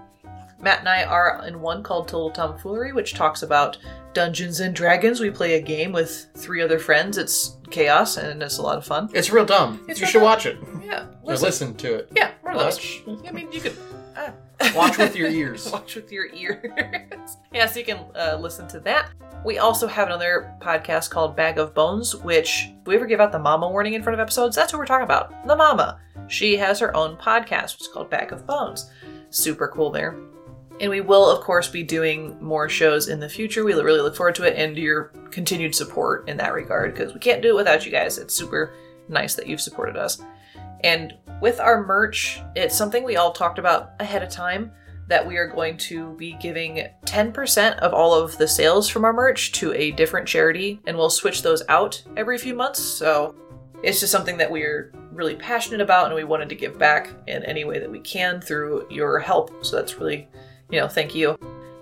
Matt 0.65 0.81
and 0.81 0.89
I 0.89 1.05
are 1.05 1.45
in 1.47 1.61
one 1.61 1.83
called 1.83 2.09
Total 2.09 2.31
Tomfoolery, 2.31 2.93
which 2.93 3.15
talks 3.15 3.43
about 3.43 3.77
Dungeons 4.15 4.61
and 4.61 4.75
Dragons. 4.75 5.21
We 5.21 5.31
play 5.31 5.55
a 5.55 5.61
game 5.61 5.93
with 5.93 6.29
three 6.37 6.63
other 6.63 6.79
friends. 6.79 7.19
It's 7.19 7.59
chaos 7.71 8.17
and 8.17 8.43
it's 8.43 8.59
a 8.59 8.63
lot 8.63 8.79
of 8.79 8.87
fun. 8.87 9.11
It's 9.13 9.31
real 9.31 9.45
dumb. 9.45 9.85
It's 9.89 10.01
you 10.01 10.05
real 10.05 10.11
should 10.13 10.19
dumb. 10.21 10.25
watch 10.25 10.47
it. 10.47 10.59
Yeah, 10.85 11.07
Or 11.23 11.33
listen. 11.33 11.47
listen 11.47 11.75
to 11.77 11.95
it. 11.97 12.09
Yeah, 12.17 12.31
more 12.43 12.53
or 12.53 12.57
less. 12.57 12.77
Watch. 13.07 13.19
I 13.29 13.33
mean, 13.33 13.53
you 13.53 13.61
could 13.61 13.77
uh, 14.17 14.31
Watch 14.75 14.97
with 14.99 15.15
your 15.17 15.29
ears. 15.29 15.71
Watch 15.73 15.97
with 15.97 16.11
your 16.11 16.27
ears. 16.33 16.65
yeah, 17.53 17.67
so 17.67 17.79
you 17.81 17.85
can 17.85 17.99
uh, 18.17 18.39
listen 18.41 18.67
to 18.69 18.81
that. 18.81 19.11
We 19.45 19.59
also 19.59 19.87
have 19.87 20.07
another 20.09 20.55
podcast 20.61 21.11
called 21.11 21.37
Bag 21.37 21.59
of 21.59 21.75
Bones, 21.75 22.17
which 22.17 22.69
if 22.81 22.87
we 22.87 22.95
ever 22.97 23.05
give 23.07 23.21
out 23.21 23.33
the 23.33 23.39
mama 23.39 23.69
warning 23.69 23.93
in 23.93 24.03
front 24.03 24.15
of 24.15 24.21
episodes, 24.21 24.57
that's 24.57 24.73
what 24.73 24.79
we're 24.79 24.87
talking 24.87 25.05
about. 25.05 25.47
The 25.47 25.57
mama. 25.57 26.01
She 26.29 26.57
has 26.57 26.79
her 26.79 26.97
own 26.97 27.17
podcast, 27.19 27.75
which 27.75 27.83
is 27.83 27.89
called 27.93 28.09
Bag 28.09 28.33
of 28.33 28.47
Bones. 28.47 28.91
Super 29.29 29.69
cool 29.69 29.91
there. 29.91 30.17
And 30.81 30.91
we 30.91 31.01
will, 31.01 31.31
of 31.31 31.43
course, 31.45 31.69
be 31.69 31.83
doing 31.83 32.37
more 32.43 32.69
shows 32.69 33.09
in 33.09 33.21
the 33.21 33.29
future. 33.29 33.65
We 33.65 33.75
really 33.75 34.01
look 34.01 34.17
forward 34.17 34.35
to 34.37 34.45
it 34.45 34.57
and 34.57 34.77
your 34.77 35.13
continued 35.31 35.75
support 35.75 36.29
in 36.29 36.37
that 36.39 36.53
regard 36.53 36.95
because 36.95 37.15
we 37.15 37.21
can't 37.21 37.43
do 37.43 37.51
it 37.51 37.57
without 37.57 37.87
you 37.87 37.93
guys. 37.93 38.19
It's 38.19 38.35
super 38.35 38.75
nice 39.09 39.35
that 39.35 39.47
you've 39.47 39.61
supported 39.61 39.97
us. 39.97 40.21
And 40.83 41.15
with 41.41 41.61
our 41.61 41.85
merch, 41.85 42.41
it's 42.57 42.77
something 42.77 43.05
we 43.05 43.17
all 43.17 43.33
talked 43.33 43.59
about 43.59 43.93
ahead 44.01 44.23
of 44.23 44.29
time 44.29 44.73
that 45.07 45.27
we 45.27 45.37
are 45.37 45.47
going 45.47 45.77
to 45.77 46.15
be 46.15 46.33
giving 46.41 46.87
10% 47.05 47.79
of 47.79 47.93
all 47.93 48.15
of 48.15 48.37
the 48.39 48.49
sales 48.49 48.89
from 48.89 49.05
our 49.05 49.13
merch 49.13 49.53
to 49.53 49.73
a 49.75 49.91
different 49.93 50.27
charity, 50.27 50.81
and 50.87 50.97
we'll 50.97 51.11
switch 51.11 51.43
those 51.43 51.63
out 51.69 52.03
every 52.17 52.39
few 52.39 52.55
months. 52.55 52.81
So 52.81 53.35
it's 53.83 54.01
just 54.01 54.13
something 54.13 54.39
that 54.39 54.51
we're 54.51 54.93
really 55.13 55.37
passionate 55.37 55.83
about, 55.83 56.07
and 56.07 56.15
we 56.15 56.25
wanted 56.25 56.49
to 56.49 56.55
give 56.55 56.79
back 56.79 57.11
in 57.27 57.45
any 57.45 57.65
way 57.65 57.79
that 57.79 57.91
we 57.91 58.01
can 58.01 58.41
through 58.41 58.87
your 58.91 59.19
help. 59.19 59.65
So 59.65 59.77
that's 59.77 59.99
really, 59.99 60.27
you 60.75 60.81
know, 60.81 60.89
thank 60.89 61.15
you. 61.15 61.39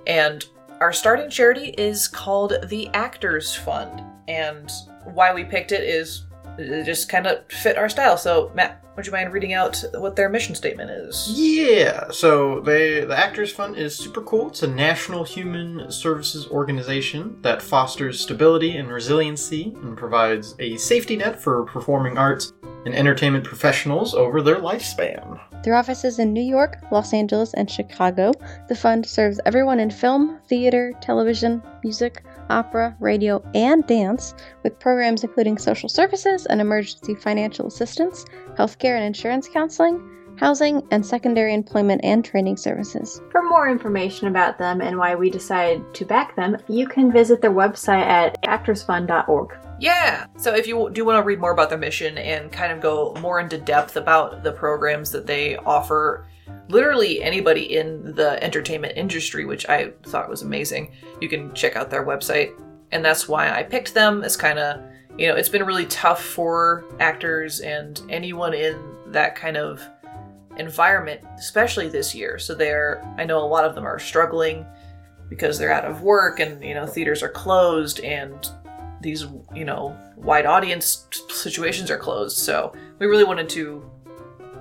And 0.06 0.44
our 0.80 0.92
starting 0.92 1.30
charity 1.30 1.68
is 1.78 2.06
called 2.06 2.52
the 2.66 2.88
Actors 2.88 3.54
Fund, 3.54 4.02
and 4.28 4.70
why 5.04 5.32
we 5.32 5.44
picked 5.44 5.72
it 5.72 5.82
is 5.82 6.26
it 6.59 6.85
just 6.85 7.09
kind 7.09 7.26
of 7.26 7.44
fit 7.50 7.78
our 7.78 7.88
style. 7.88 8.16
So, 8.16 8.50
Matt, 8.54 8.82
would 8.97 9.06
you 9.06 9.12
mind 9.12 9.32
reading 9.32 9.54
out 9.54 9.82
what 9.94 10.16
their 10.16 10.28
mission 10.28 10.54
statement 10.54 10.90
is? 10.90 11.31
Yeah, 11.35 12.11
so 12.11 12.61
they 12.61 13.05
the 13.05 13.16
Actors 13.16 13.50
Fund 13.50 13.77
is 13.77 13.96
super 13.96 14.20
cool. 14.22 14.48
It's 14.48 14.62
a 14.62 14.68
national 14.68 15.24
human 15.24 15.90
services 15.90 16.46
organization 16.48 17.40
that 17.42 17.62
fosters 17.62 18.20
stability 18.20 18.77
and 18.77 18.88
resiliency 18.88 19.74
and 19.83 19.96
provides 19.96 20.55
a 20.59 20.77
safety 20.77 21.16
net 21.16 21.40
for 21.40 21.64
performing 21.64 22.18
arts 22.18 22.53
and 22.85 22.94
entertainment 22.94 23.44
professionals 23.44 24.14
over 24.14 24.42
their 24.42 24.57
lifespan. 24.57 25.40
Their 25.62 25.77
offices 25.77 26.18
in 26.18 26.33
New 26.33 26.42
York, 26.42 26.79
Los 26.90 27.14
Angeles, 27.14 27.55
and 27.55 27.70
Chicago. 27.70 28.33
The 28.68 28.74
fund 28.74 29.07
serves 29.07 29.40
everyone 29.46 29.79
in 29.79 29.90
film, 29.90 30.40
theater, 30.48 30.92
television, 31.00 31.62
music, 31.85 32.24
opera, 32.53 32.97
radio, 33.01 33.43
and 33.55 33.87
dance, 33.87 34.35
with 34.62 34.79
programs 34.79 35.25
including 35.25 35.59
social 35.59 35.88
services 35.88 36.47
and 36.47 36.61
emergency 36.61 37.15
financial 37.15 37.67
assistance, 37.67 38.25
healthcare 38.57 38.97
and 38.97 39.05
insurance 39.05 39.49
counseling, 39.49 40.01
housing, 40.37 40.83
and 40.91 41.05
secondary 41.05 41.55
employment 41.55 42.01
and 42.05 42.25
training 42.25 42.57
services. 42.57 43.21
For 43.31 43.43
more 43.43 43.69
information 43.69 44.29
about 44.29 44.59
them 44.59 44.81
and 44.81 44.99
why 44.99 45.15
we 45.15 45.31
decided 45.31 45.95
to 45.95 46.05
back 46.05 46.37
them, 46.37 46.57
you 46.69 46.87
can 46.87 47.12
visit 47.12 47.41
their 47.41 47.53
website 47.53 48.07
at 48.07 48.43
actorsfund.org. 48.43 49.57
Yeah. 49.79 50.27
So 50.37 50.55
if 50.55 50.67
you 50.67 50.91
do 50.93 51.05
want 51.05 51.19
to 51.19 51.27
read 51.27 51.41
more 51.41 51.53
about 51.53 51.69
their 51.69 51.79
mission 51.79 52.17
and 52.19 52.53
kind 52.53 52.73
of 52.73 52.81
go 52.81 53.15
more 53.21 53.41
into 53.41 53.59
depth 53.59 53.97
about 53.97 54.43
the 54.43 54.53
programs 54.53 55.11
that 55.11 55.27
they 55.27 55.57
offer, 55.57 56.27
literally 56.69 57.23
anybody 57.23 57.77
in 57.77 58.15
the 58.15 58.43
entertainment 58.43 58.97
industry, 58.97 59.45
which 59.45 59.69
I 59.69 59.93
thought 60.05 60.29
was 60.29 60.43
amazing, 60.43 60.93
you 61.21 61.29
can 61.29 61.53
check 61.55 61.77
out 61.77 61.91
their 61.91 62.05
website. 62.05 62.53
And 62.91 63.05
that's 63.05 63.29
why 63.29 63.51
I 63.51 63.62
picked 63.62 63.95
them. 63.95 64.23
It's 64.23 64.37
kind 64.37 64.59
of, 64.59 64.83
you 65.19 65.29
know, 65.29 65.35
it's 65.35 65.49
been 65.49 65.65
really 65.65 65.87
tough 65.87 66.23
for 66.23 66.85
actors 67.01 67.61
and 67.61 68.01
anyone 68.09 68.55
in 68.55 68.79
that 69.07 69.35
kind 69.35 69.57
of 69.57 69.83
environment, 70.57 71.23
especially 71.37 71.88
this 71.88 72.15
year. 72.15 72.38
So 72.38 72.55
they're, 72.55 73.03
I 73.17 73.25
know 73.25 73.38
a 73.38 73.47
lot 73.47 73.65
of 73.65 73.75
them 73.75 73.85
are 73.85 73.99
struggling 73.99 74.67
because 75.29 75.59
they're 75.59 75.73
out 75.73 75.85
of 75.85 76.03
work 76.03 76.41
and, 76.41 76.62
you 76.62 76.75
know, 76.75 76.87
theaters 76.87 77.23
are 77.23 77.31
closed 77.31 78.01
and 78.01 78.51
these 79.03 79.27
you 79.55 79.65
know 79.65 79.97
wide 80.17 80.47
audience 80.47 81.07
situations 81.29 81.91
are 81.91 81.99
closed 81.99 82.38
so 82.38 82.73
we 82.99 83.07
really 83.07 83.25
wanted 83.25 83.49
to 83.49 83.88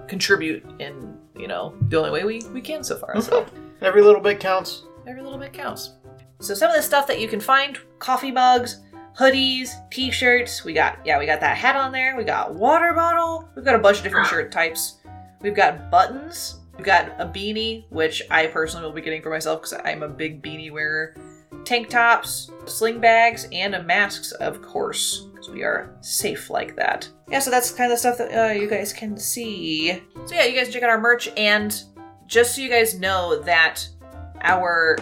contribute 0.07 0.65
in 0.79 1.17
you 1.41 1.47
know 1.47 1.73
the 1.89 1.97
only 1.97 2.11
way 2.11 2.23
we, 2.23 2.41
we 2.53 2.61
can 2.61 2.83
so 2.83 2.95
far 2.95 3.19
so. 3.21 3.45
Every 3.81 4.03
little 4.03 4.21
bit 4.21 4.39
counts. 4.39 4.83
every 5.07 5.23
little 5.23 5.39
bit 5.39 5.53
counts. 5.53 5.93
So 6.39 6.53
some 6.53 6.69
of 6.69 6.75
the 6.75 6.83
stuff 6.83 7.07
that 7.07 7.19
you 7.19 7.27
can 7.27 7.39
find 7.39 7.79
coffee 7.97 8.31
mugs 8.31 8.79
hoodies 9.17 9.69
t-shirts 9.89 10.63
we 10.63 10.71
got 10.71 10.99
yeah 11.05 11.19
we 11.19 11.25
got 11.25 11.39
that 11.41 11.57
hat 11.57 11.75
on 11.75 11.91
there 11.91 12.15
we 12.15 12.23
got 12.23 12.53
water 12.53 12.93
bottle 12.93 13.49
we've 13.55 13.65
got 13.65 13.75
a 13.75 13.79
bunch 13.79 13.97
of 13.97 14.03
different 14.03 14.27
shirt 14.27 14.51
types. 14.51 14.99
We've 15.41 15.55
got 15.55 15.89
buttons 15.91 16.59
we've 16.77 16.85
got 16.85 17.11
a 17.19 17.25
beanie 17.25 17.85
which 17.89 18.21
i 18.29 18.45
personally 18.47 18.85
will 18.85 18.93
be 18.93 19.01
getting 19.01 19.21
for 19.21 19.29
myself 19.31 19.61
because 19.61 19.73
i'm 19.83 20.03
a 20.03 20.07
big 20.07 20.41
beanie 20.41 20.71
wearer 20.71 21.15
tank 21.65 21.89
tops, 21.89 22.51
sling 22.65 22.99
bags, 22.99 23.47
and 23.51 23.85
masks, 23.85 24.31
of 24.33 24.61
course, 24.61 25.27
because 25.31 25.49
we 25.49 25.63
are 25.63 25.95
safe 26.01 26.49
like 26.49 26.75
that. 26.75 27.09
Yeah, 27.29 27.39
so 27.39 27.51
that's 27.51 27.71
kind 27.71 27.91
of 27.91 27.95
the 27.95 27.99
stuff 27.99 28.17
that 28.17 28.49
uh, 28.49 28.53
you 28.53 28.69
guys 28.69 28.93
can 28.93 29.17
see. 29.17 30.01
So 30.25 30.35
yeah, 30.35 30.45
you 30.45 30.55
guys 30.55 30.71
check 30.71 30.83
out 30.83 30.89
our 30.89 30.99
merch, 30.99 31.29
and 31.37 31.83
just 32.27 32.55
so 32.55 32.61
you 32.61 32.69
guys 32.69 32.99
know 32.99 33.41
that 33.43 33.87
our 34.41 34.97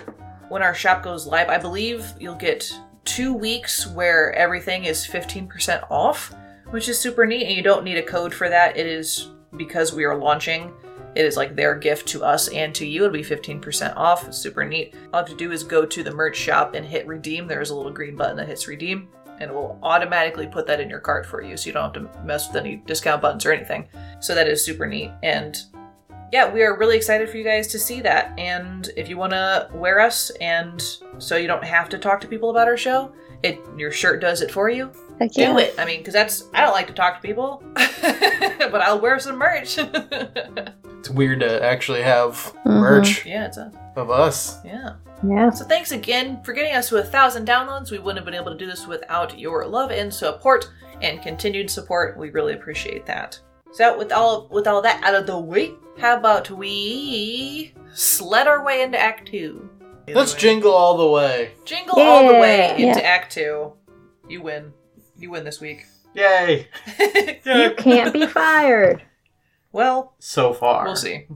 when 0.49 0.63
our 0.63 0.73
shop 0.73 1.03
goes 1.03 1.27
live, 1.27 1.49
I 1.49 1.57
believe 1.57 2.11
you'll 2.19 2.35
get 2.35 2.71
two 3.05 3.33
weeks 3.33 3.87
where 3.87 4.33
everything 4.33 4.85
is 4.85 5.05
15% 5.05 5.89
off, 5.89 6.33
which 6.71 6.89
is 6.89 6.99
super 6.99 7.25
neat, 7.25 7.45
and 7.45 7.55
you 7.55 7.63
don't 7.63 7.83
need 7.83 7.97
a 7.97 8.03
code 8.03 8.33
for 8.33 8.49
that. 8.49 8.77
It 8.77 8.87
is 8.87 9.29
because 9.57 9.93
we 9.93 10.05
are 10.05 10.17
launching. 10.17 10.71
It 11.15 11.25
is 11.25 11.37
like 11.37 11.55
their 11.55 11.75
gift 11.75 12.07
to 12.09 12.23
us 12.23 12.47
and 12.49 12.73
to 12.75 12.85
you. 12.85 13.05
It'll 13.05 13.13
be 13.13 13.23
15% 13.23 13.95
off. 13.95 14.27
It's 14.27 14.37
super 14.37 14.63
neat. 14.63 14.93
All 15.13 15.21
you 15.21 15.25
have 15.25 15.27
to 15.27 15.35
do 15.35 15.51
is 15.51 15.63
go 15.63 15.85
to 15.85 16.03
the 16.03 16.11
merch 16.11 16.35
shop 16.35 16.75
and 16.75 16.85
hit 16.85 17.07
redeem. 17.07 17.47
There's 17.47 17.71
a 17.71 17.75
little 17.75 17.91
green 17.91 18.15
button 18.15 18.37
that 18.37 18.47
hits 18.47 18.67
redeem, 18.67 19.09
and 19.39 19.51
it 19.51 19.53
will 19.53 19.79
automatically 19.83 20.47
put 20.47 20.67
that 20.67 20.79
in 20.79 20.89
your 20.89 20.99
cart 20.99 21.25
for 21.25 21.41
you. 21.41 21.57
So 21.57 21.67
you 21.67 21.73
don't 21.73 21.95
have 21.95 22.03
to 22.03 22.23
mess 22.23 22.47
with 22.47 22.57
any 22.57 22.77
discount 22.85 23.21
buttons 23.21 23.45
or 23.45 23.51
anything. 23.51 23.87
So 24.19 24.35
that 24.35 24.47
is 24.47 24.63
super 24.63 24.85
neat. 24.85 25.11
And 25.23 25.57
yeah, 26.31 26.51
we 26.51 26.61
are 26.61 26.77
really 26.77 26.95
excited 26.95 27.29
for 27.29 27.37
you 27.37 27.43
guys 27.43 27.67
to 27.67 27.79
see 27.79 28.01
that. 28.01 28.37
And 28.37 28.89
if 28.95 29.09
you 29.09 29.17
want 29.17 29.31
to 29.31 29.69
wear 29.73 29.99
us, 29.99 30.29
and 30.41 30.81
so 31.17 31.37
you 31.37 31.47
don't 31.47 31.63
have 31.63 31.89
to 31.89 31.97
talk 31.97 32.21
to 32.21 32.27
people 32.27 32.51
about 32.51 32.67
our 32.67 32.77
show, 32.77 33.11
it 33.41 33.59
your 33.77 33.91
shirt 33.91 34.21
does 34.21 34.41
it 34.41 34.51
for 34.51 34.69
you. 34.69 34.91
Heck 35.19 35.35
yeah. 35.35 35.53
Do 35.53 35.59
it. 35.59 35.75
I 35.77 35.85
mean, 35.85 35.99
because 35.99 36.13
that's 36.13 36.47
I 36.53 36.61
don't 36.61 36.73
like 36.73 36.87
to 36.87 36.93
talk 36.93 37.21
to 37.21 37.27
people, 37.27 37.63
but 37.73 38.81
I'll 38.81 38.99
wear 38.99 39.19
some 39.19 39.37
merch. 39.37 39.79
It's 40.99 41.09
weird 41.09 41.39
to 41.41 41.63
actually 41.63 42.01
have 42.03 42.53
Mhm. 42.65 42.79
merch 42.79 43.25
yeah, 43.25 43.45
it's 43.45 43.57
a 43.57 43.71
of 43.95 44.09
us. 44.11 44.57
yeah. 44.65 44.93
Yeah. 45.27 45.49
So 45.49 45.65
thanks 45.65 45.91
again 45.91 46.41
for 46.43 46.53
getting 46.53 46.73
us 46.75 46.87
to 46.89 46.97
a 46.97 47.03
thousand 47.03 47.45
downloads. 47.47 47.91
We 47.91 47.99
wouldn't 47.99 48.17
have 48.19 48.25
been 48.25 48.33
able 48.39 48.51
to 48.51 48.57
do 48.57 48.65
this 48.65 48.87
without 48.87 49.37
your 49.37 49.65
love 49.67 49.91
and 49.91 50.13
support 50.13 50.69
and 51.01 51.21
continued 51.21 51.69
support. 51.69 52.17
We 52.17 52.29
really 52.29 52.53
appreciate 52.53 53.05
that. 53.07 53.37
So 53.71 53.97
with 53.97 54.11
all 54.13 54.47
with 54.51 54.65
all 54.67 54.81
that 54.81 55.03
out 55.03 55.15
of 55.15 55.25
the 55.27 55.37
way, 55.37 55.73
how 55.99 56.17
about 56.17 56.49
we 56.49 57.73
sled 57.93 58.47
our 58.47 58.63
way 58.63 58.81
into 58.81 58.97
Act 58.99 59.27
Two? 59.29 59.69
Let's 60.07 60.33
jingle 60.33 60.71
all 60.73 60.97
the 60.97 61.07
way. 61.07 61.51
jingle 61.65 61.99
all 61.99 62.27
the 62.27 62.33
way 62.39 62.57
Yeah. 62.77 62.87
into 62.87 62.99
Yeah. 63.01 63.07
Act 63.07 63.31
Two. 63.33 63.73
You 64.27 64.41
win. 64.41 64.73
You 65.17 65.31
win 65.31 65.43
this 65.43 65.59
week. 65.59 65.85
Yay! 66.15 66.67
You 67.45 67.71
can't 67.77 68.13
be 68.13 68.25
fired. 68.41 69.03
Well, 69.71 70.15
So 70.19 70.53
far. 70.53 70.85
We'll 70.85 70.95
see. 70.95 71.27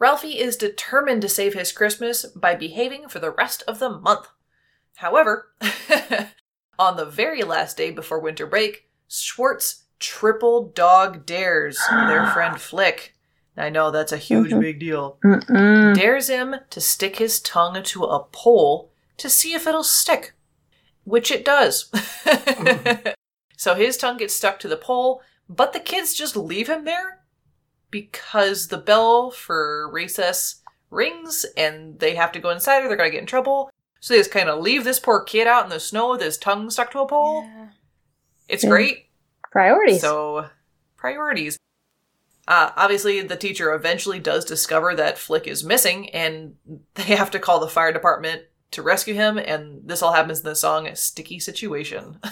Ralphie 0.00 0.40
is 0.40 0.56
determined 0.56 1.22
to 1.22 1.28
save 1.28 1.54
his 1.54 1.72
Christmas 1.72 2.24
by 2.24 2.54
behaving 2.54 3.08
for 3.08 3.20
the 3.20 3.30
rest 3.30 3.62
of 3.68 3.78
the 3.78 3.90
month. 3.90 4.26
However, 4.96 5.52
On 6.78 6.96
the 6.96 7.04
very 7.04 7.42
last 7.42 7.76
day 7.76 7.90
before 7.90 8.18
winter 8.18 8.46
break, 8.46 8.88
Schwartz 9.08 9.84
triple 10.00 10.68
dog 10.74 11.24
dares 11.24 11.78
their 11.90 12.26
friend 12.32 12.60
Flick. 12.60 13.14
I 13.56 13.70
know 13.70 13.92
that's 13.92 14.10
a 14.10 14.18
huge 14.18 14.50
big 14.50 14.80
deal. 14.80 15.18
Mm-mm. 15.24 15.94
Dares 15.94 16.28
him 16.28 16.56
to 16.70 16.80
stick 16.80 17.16
his 17.16 17.40
tongue 17.40 17.80
to 17.84 18.02
a 18.04 18.24
pole 18.24 18.90
to 19.18 19.30
see 19.30 19.54
if 19.54 19.68
it'll 19.68 19.84
stick, 19.84 20.34
which 21.04 21.30
it 21.30 21.44
does. 21.44 21.90
Mm-hmm. 22.24 23.10
so 23.56 23.74
his 23.74 23.96
tongue 23.96 24.16
gets 24.16 24.34
stuck 24.34 24.58
to 24.60 24.68
the 24.68 24.76
pole, 24.76 25.20
but 25.48 25.72
the 25.72 25.80
kids 25.80 26.14
just 26.14 26.36
leave 26.36 26.68
him 26.68 26.84
there 26.84 27.20
because 27.94 28.66
the 28.66 28.76
bell 28.76 29.30
for 29.30 29.88
recess 29.92 30.56
rings 30.90 31.46
and 31.56 31.96
they 32.00 32.16
have 32.16 32.32
to 32.32 32.40
go 32.40 32.50
inside 32.50 32.82
or 32.84 32.88
they're 32.88 32.96
going 32.96 33.08
to 33.08 33.12
get 33.12 33.20
in 33.20 33.26
trouble. 33.26 33.70
So 34.00 34.14
they 34.14 34.18
just 34.20 34.32
kind 34.32 34.48
of 34.48 34.58
leave 34.60 34.82
this 34.82 34.98
poor 34.98 35.22
kid 35.22 35.46
out 35.46 35.62
in 35.62 35.70
the 35.70 35.78
snow 35.78 36.10
with 36.10 36.20
his 36.20 36.36
tongue 36.36 36.68
stuck 36.70 36.90
to 36.90 36.98
a 36.98 37.06
pole. 37.06 37.44
Yeah. 37.44 37.68
It's 38.48 38.64
Yeah. 38.64 38.70
great. 38.70 39.06
Priorities. 39.52 40.00
So, 40.00 40.48
priorities. 40.96 41.56
Uh, 42.48 42.72
obviously, 42.74 43.20
the 43.20 43.36
teacher 43.36 43.72
eventually 43.72 44.18
does 44.18 44.44
discover 44.44 44.92
that 44.96 45.16
Flick 45.16 45.46
is 45.46 45.62
missing, 45.62 46.10
and 46.10 46.56
they 46.94 47.14
have 47.14 47.30
to 47.30 47.38
call 47.38 47.60
the 47.60 47.68
fire 47.68 47.92
department 47.92 48.42
to 48.72 48.82
rescue 48.82 49.14
him, 49.14 49.38
and 49.38 49.88
this 49.88 50.02
all 50.02 50.12
happens 50.14 50.40
in 50.40 50.44
the 50.46 50.56
song 50.56 50.92
Sticky 50.96 51.38
Situation. 51.38 52.18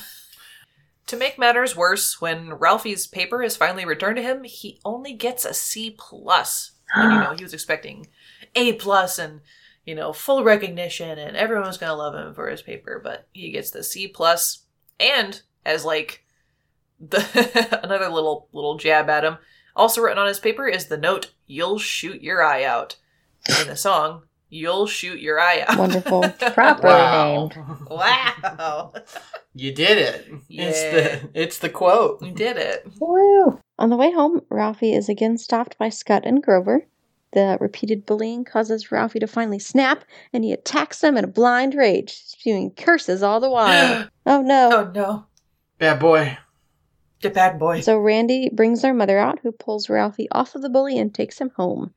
to 1.06 1.16
make 1.16 1.38
matters 1.38 1.76
worse, 1.76 2.20
when 2.20 2.54
Ralphie's 2.54 3.06
paper 3.06 3.42
is 3.42 3.56
finally 3.56 3.84
returned 3.84 4.16
to 4.16 4.22
him, 4.22 4.44
he 4.44 4.80
only 4.84 5.12
gets 5.12 5.44
a 5.44 5.54
C 5.54 5.94
plus. 5.96 6.72
You 6.96 7.02
know, 7.08 7.34
he 7.36 7.44
was 7.44 7.54
expecting 7.54 8.06
A 8.54 8.74
plus 8.74 9.18
and 9.18 9.40
you 9.84 9.96
know, 9.96 10.12
full 10.12 10.44
recognition 10.44 11.18
and 11.18 11.36
everyone 11.36 11.66
was 11.66 11.78
gonna 11.78 11.94
love 11.94 12.14
him 12.14 12.34
for 12.34 12.48
his 12.48 12.62
paper, 12.62 13.00
but 13.02 13.26
he 13.32 13.50
gets 13.50 13.70
the 13.70 13.82
C 13.82 14.06
plus 14.06 14.64
and 15.00 15.42
as 15.64 15.84
like 15.84 16.24
the 17.00 17.80
another 17.82 18.08
little 18.08 18.48
little 18.52 18.76
jab 18.76 19.10
at 19.10 19.24
him. 19.24 19.38
Also 19.74 20.00
written 20.00 20.18
on 20.18 20.28
his 20.28 20.38
paper 20.38 20.68
is 20.68 20.86
the 20.86 20.96
note 20.96 21.32
"You'll 21.46 21.78
shoot 21.78 22.22
your 22.22 22.44
eye 22.44 22.62
out." 22.62 22.96
In 23.60 23.66
the 23.66 23.76
song, 23.76 24.22
"You'll 24.54 24.86
shoot 24.86 25.18
your 25.18 25.40
eye 25.40 25.64
out." 25.66 25.78
Wonderful. 25.78 26.22
Properly 26.52 26.92
Wow. 26.92 27.38
named. 27.38 27.88
wow, 27.90 28.92
You 29.54 29.72
did 29.74 29.96
it. 29.98 30.26
It's 30.50 30.82
Yeah. 30.82 30.90
the 30.92 31.30
it's 31.34 31.58
the 31.58 31.68
quote. 31.70 32.20
we 32.20 32.30
did 32.32 32.56
it. 32.58 32.86
Woo! 33.00 33.58
On 33.78 33.88
the 33.90 33.96
way 33.96 34.12
home, 34.12 34.42
Ralphie 34.50 34.92
is 34.94 35.08
again 35.08 35.38
stopped 35.38 35.78
by 35.78 35.88
Scott 35.88 36.22
and 36.24 36.42
Grover. 36.42 36.86
The 37.32 37.56
repeated 37.60 38.04
bullying 38.04 38.44
causes 38.44 38.92
Ralphie 38.92 39.20
to 39.20 39.26
finally 39.26 39.58
snap, 39.58 40.04
and 40.34 40.44
he 40.44 40.52
attacks 40.52 41.00
them 41.00 41.16
in 41.16 41.24
a 41.24 41.28
blind 41.28 41.74
rage, 41.74 42.12
spewing 42.26 42.72
curses 42.72 43.22
all 43.22 43.40
the 43.40 43.48
while. 43.50 44.06
oh 44.26 44.42
no. 44.42 44.68
Oh 44.70 44.92
no, 44.94 45.24
Bad 45.78 45.98
boy. 45.98 46.36
the 47.22 47.30
bad 47.30 47.58
boy. 47.58 47.80
So 47.80 47.98
Randy 47.98 48.50
brings 48.52 48.82
their 48.82 48.92
mother 48.92 49.18
out, 49.18 49.38
who 49.42 49.50
pulls 49.52 49.88
Ralphie 49.88 50.28
off 50.30 50.54
of 50.54 50.60
the 50.60 50.68
bully 50.68 50.98
and 50.98 51.14
takes 51.14 51.40
him 51.40 51.50
home. 51.56 51.94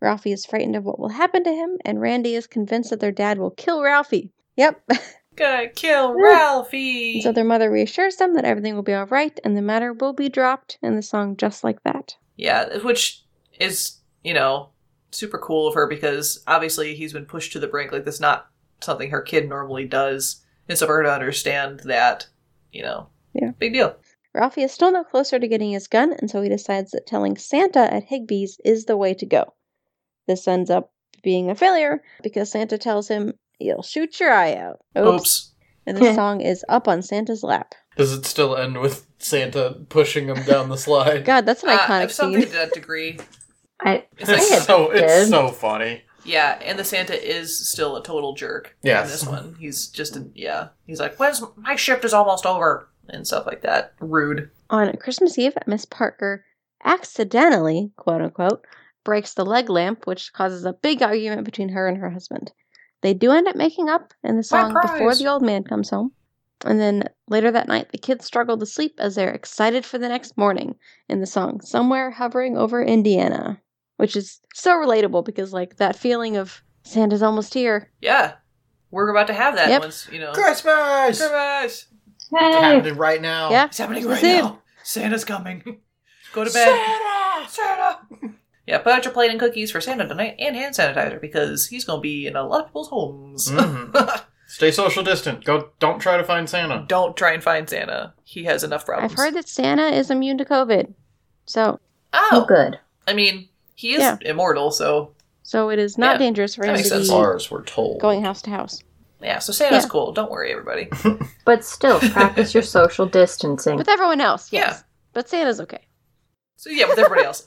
Ralphie 0.00 0.32
is 0.32 0.44
frightened 0.46 0.76
of 0.76 0.84
what 0.84 0.98
will 0.98 1.08
happen 1.10 1.42
to 1.44 1.52
him, 1.52 1.78
and 1.84 2.00
Randy 2.00 2.34
is 2.34 2.46
convinced 2.46 2.90
that 2.90 3.00
their 3.00 3.12
dad 3.12 3.38
will 3.38 3.50
kill 3.50 3.82
Ralphie. 3.82 4.30
Yep. 4.56 4.82
Gonna 5.36 5.68
kill 5.68 6.14
Ralphie. 6.14 7.20
so 7.20 7.30
their 7.32 7.44
mother 7.44 7.70
reassures 7.70 8.16
them 8.16 8.34
that 8.34 8.44
everything 8.46 8.74
will 8.74 8.82
be 8.82 8.94
all 8.94 9.06
right, 9.06 9.38
and 9.44 9.56
the 9.56 9.62
matter 9.62 9.92
will 9.92 10.12
be 10.14 10.28
dropped, 10.28 10.78
and 10.82 10.96
the 10.96 11.02
song 11.02 11.36
just 11.36 11.62
like 11.64 11.82
that. 11.84 12.16
Yeah, 12.36 12.78
which 12.78 13.22
is, 13.60 13.98
you 14.24 14.32
know, 14.34 14.70
super 15.12 15.38
cool 15.38 15.68
of 15.68 15.74
her 15.74 15.86
because 15.86 16.42
obviously 16.46 16.94
he's 16.94 17.12
been 17.12 17.26
pushed 17.26 17.52
to 17.52 17.58
the 17.58 17.66
brink. 17.66 17.92
Like, 17.92 18.04
that's 18.04 18.20
not 18.20 18.48
something 18.80 19.10
her 19.10 19.22
kid 19.22 19.48
normally 19.48 19.86
does. 19.86 20.42
And 20.68 20.76
so 20.76 20.86
for 20.86 20.96
her 20.96 21.02
to 21.04 21.12
understand 21.12 21.80
that, 21.84 22.26
you 22.72 22.82
know, 22.82 23.08
Yeah. 23.34 23.52
big 23.58 23.72
deal. 23.74 23.96
Ralphie 24.34 24.62
is 24.64 24.72
still 24.72 24.92
no 24.92 25.04
closer 25.04 25.38
to 25.38 25.48
getting 25.48 25.70
his 25.72 25.86
gun, 25.88 26.12
and 26.12 26.30
so 26.30 26.42
he 26.42 26.48
decides 26.50 26.90
that 26.90 27.06
telling 27.06 27.36
Santa 27.36 27.92
at 27.92 28.08
Higbee's 28.08 28.58
is 28.64 28.84
the 28.84 28.96
way 28.96 29.14
to 29.14 29.24
go. 29.26 29.54
This 30.26 30.46
ends 30.48 30.70
up 30.70 30.92
being 31.22 31.50
a 31.50 31.54
failure 31.54 32.02
because 32.22 32.50
Santa 32.50 32.78
tells 32.78 33.08
him, 33.08 33.34
You'll 33.58 33.82
shoot 33.82 34.20
your 34.20 34.32
eye 34.32 34.54
out. 34.54 34.80
Oops. 34.98 35.52
And 35.86 35.96
the 35.96 36.14
song 36.14 36.40
is 36.40 36.64
up 36.68 36.88
on 36.88 37.00
Santa's 37.02 37.42
lap. 37.42 37.74
Does 37.96 38.12
it 38.12 38.26
still 38.26 38.54
end 38.56 38.78
with 38.80 39.06
Santa 39.18 39.76
pushing 39.88 40.26
him 40.28 40.42
down 40.44 40.68
the 40.68 40.76
slide? 40.76 41.24
God, 41.24 41.46
that's 41.46 41.62
an 41.62 41.70
Uh, 41.70 41.78
iconic 41.78 42.10
something 42.10 42.42
scene. 42.42 42.50
to 42.50 42.56
that 42.56 42.72
degree. 42.74 43.18
I, 43.80 44.04
It's 44.18 44.28
I 44.28 44.32
like 44.32 44.42
It's 44.42 44.50
had 44.50 44.62
so 44.64 44.90
it's 44.90 45.30
so 45.30 45.48
funny. 45.48 46.02
Yeah, 46.24 46.58
and 46.62 46.76
the 46.78 46.84
Santa 46.84 47.14
is 47.14 47.68
still 47.68 47.96
a 47.96 48.02
total 48.02 48.34
jerk 48.34 48.76
in 48.82 48.90
this 49.06 49.24
one. 49.24 49.54
He's 49.60 49.86
just, 49.86 50.16
a, 50.16 50.26
yeah. 50.34 50.68
He's 50.84 50.98
like, 50.98 51.16
when's 51.20 51.40
my 51.56 51.76
shift 51.76 52.04
is 52.04 52.12
almost 52.12 52.44
over? 52.44 52.88
And 53.08 53.24
stuff 53.24 53.46
like 53.46 53.62
that. 53.62 53.94
Rude. 54.00 54.50
On 54.68 54.92
Christmas 54.96 55.38
Eve, 55.38 55.56
Miss 55.68 55.84
Parker 55.84 56.44
accidentally, 56.84 57.92
quote 57.96 58.20
unquote, 58.22 58.64
breaks 59.06 59.32
the 59.32 59.46
leg 59.46 59.70
lamp, 59.70 60.06
which 60.06 60.32
causes 60.34 60.66
a 60.66 60.74
big 60.74 61.00
argument 61.02 61.44
between 61.44 61.70
her 61.70 61.88
and 61.88 61.96
her 61.96 62.10
husband. 62.10 62.52
They 63.00 63.14
do 63.14 63.30
end 63.32 63.48
up 63.48 63.56
making 63.56 63.88
up 63.88 64.12
in 64.22 64.36
the 64.36 64.42
song 64.42 64.74
before 64.82 65.14
the 65.14 65.28
old 65.28 65.42
man 65.42 65.64
comes 65.64 65.88
home. 65.88 66.12
And 66.64 66.80
then 66.80 67.04
later 67.28 67.50
that 67.52 67.68
night, 67.68 67.92
the 67.92 67.98
kids 67.98 68.24
struggle 68.24 68.58
to 68.58 68.66
sleep 68.66 68.94
as 68.98 69.14
they're 69.14 69.30
excited 69.32 69.84
for 69.86 69.98
the 69.98 70.08
next 70.08 70.36
morning 70.36 70.74
in 71.08 71.20
the 71.20 71.26
song 71.26 71.60
Somewhere 71.60 72.10
Hovering 72.10 72.56
Over 72.58 72.82
Indiana, 72.82 73.60
which 73.98 74.16
is 74.16 74.40
so 74.54 74.72
relatable 74.72 75.24
because, 75.24 75.52
like, 75.52 75.76
that 75.76 75.96
feeling 75.96 76.36
of 76.36 76.62
Santa's 76.82 77.22
almost 77.22 77.54
here. 77.54 77.92
Yeah. 78.00 78.34
We're 78.90 79.10
about 79.10 79.26
to 79.28 79.34
have 79.34 79.54
that 79.56 79.68
Yep. 79.68 79.80
once, 79.82 80.08
you 80.10 80.18
know. 80.18 80.32
Christmas! 80.32 81.18
Christmas! 81.18 81.86
It's 82.32 82.56
happening 82.56 82.96
right 82.96 83.20
now. 83.22 83.50
Yeah. 83.50 83.66
It's 83.66 83.78
happening 83.78 84.04
Christmas 84.04 84.22
right 84.22 84.38
Eve. 84.38 84.44
now. 84.44 84.62
Santa's 84.82 85.24
coming. 85.24 85.62
Go 86.32 86.42
to 86.44 86.50
bed. 86.50 86.66
Santa! 86.66 87.48
Santa! 87.48 88.35
Yeah, 88.66 88.78
put 88.78 88.92
out 88.92 89.04
your 89.04 89.12
plate 89.14 89.30
and 89.30 89.38
cookies 89.38 89.70
for 89.70 89.80
Santa 89.80 90.08
tonight 90.08 90.36
and 90.38 90.56
hand 90.56 90.74
sanitizer 90.74 91.20
because 91.20 91.66
he's 91.68 91.84
going 91.84 91.98
to 91.98 92.02
be 92.02 92.26
in 92.26 92.34
a 92.36 92.44
lot 92.46 92.62
of 92.62 92.66
people's 92.66 92.88
homes. 92.88 93.48
Mhm. 93.50 94.22
Stay 94.48 94.70
social 94.70 95.02
distant. 95.02 95.44
Go. 95.44 95.70
Don't 95.80 95.98
try 96.00 96.16
to 96.16 96.24
find 96.24 96.48
Santa. 96.48 96.84
Don't 96.88 97.16
try 97.16 97.32
and 97.32 97.42
find 97.42 97.68
Santa. 97.68 98.14
He 98.24 98.44
has 98.44 98.62
enough 98.64 98.84
problems. 98.86 99.12
I've 99.12 99.18
heard 99.18 99.34
that 99.34 99.48
Santa 99.48 99.86
is 99.88 100.10
immune 100.10 100.38
to 100.38 100.44
COVID. 100.44 100.94
So, 101.46 101.80
Oh, 102.12 102.28
Oh, 102.32 102.44
good. 102.46 102.78
I 103.08 103.12
mean, 103.12 103.48
he 103.74 103.94
is 103.94 104.00
Yeah. 104.00 104.16
immortal, 104.22 104.70
so 104.70 105.12
so 105.42 105.68
it 105.70 105.78
is 105.78 105.96
not 105.98 106.14
Yeah, 106.14 106.18
dangerous 106.26 106.54
for 106.56 106.62
that 106.62 106.68
him 106.70 106.74
makes 106.74 106.88
to 106.88 106.94
sense. 106.96 107.08
be 107.08 107.14
Ours, 107.14 107.50
we're 107.50 107.62
told. 107.62 108.00
going 108.00 108.22
house 108.24 108.40
to 108.42 108.50
house. 108.50 108.82
yeah. 109.20 109.38
So 109.40 109.52
Santa's 109.52 109.84
Yeah. 109.84 109.88
cool. 109.90 110.12
Don't 110.12 110.30
worry, 110.30 110.50
everybody. 110.52 110.88
But 111.44 111.64
still, 111.64 112.00
practice 112.00 112.52
your 112.54 112.62
social 112.78 113.06
distancing. 113.06 113.76
With 113.76 113.88
everyone 113.88 114.20
else, 114.20 114.52
Yeah. 114.52 114.60
yes. 114.60 114.84
But 115.12 115.28
Santa's 115.28 115.60
okay. 115.60 115.86
So 116.56 116.70
yeah, 116.70 116.86
with 116.88 116.98
everybody 116.98 117.24
else. 117.26 117.42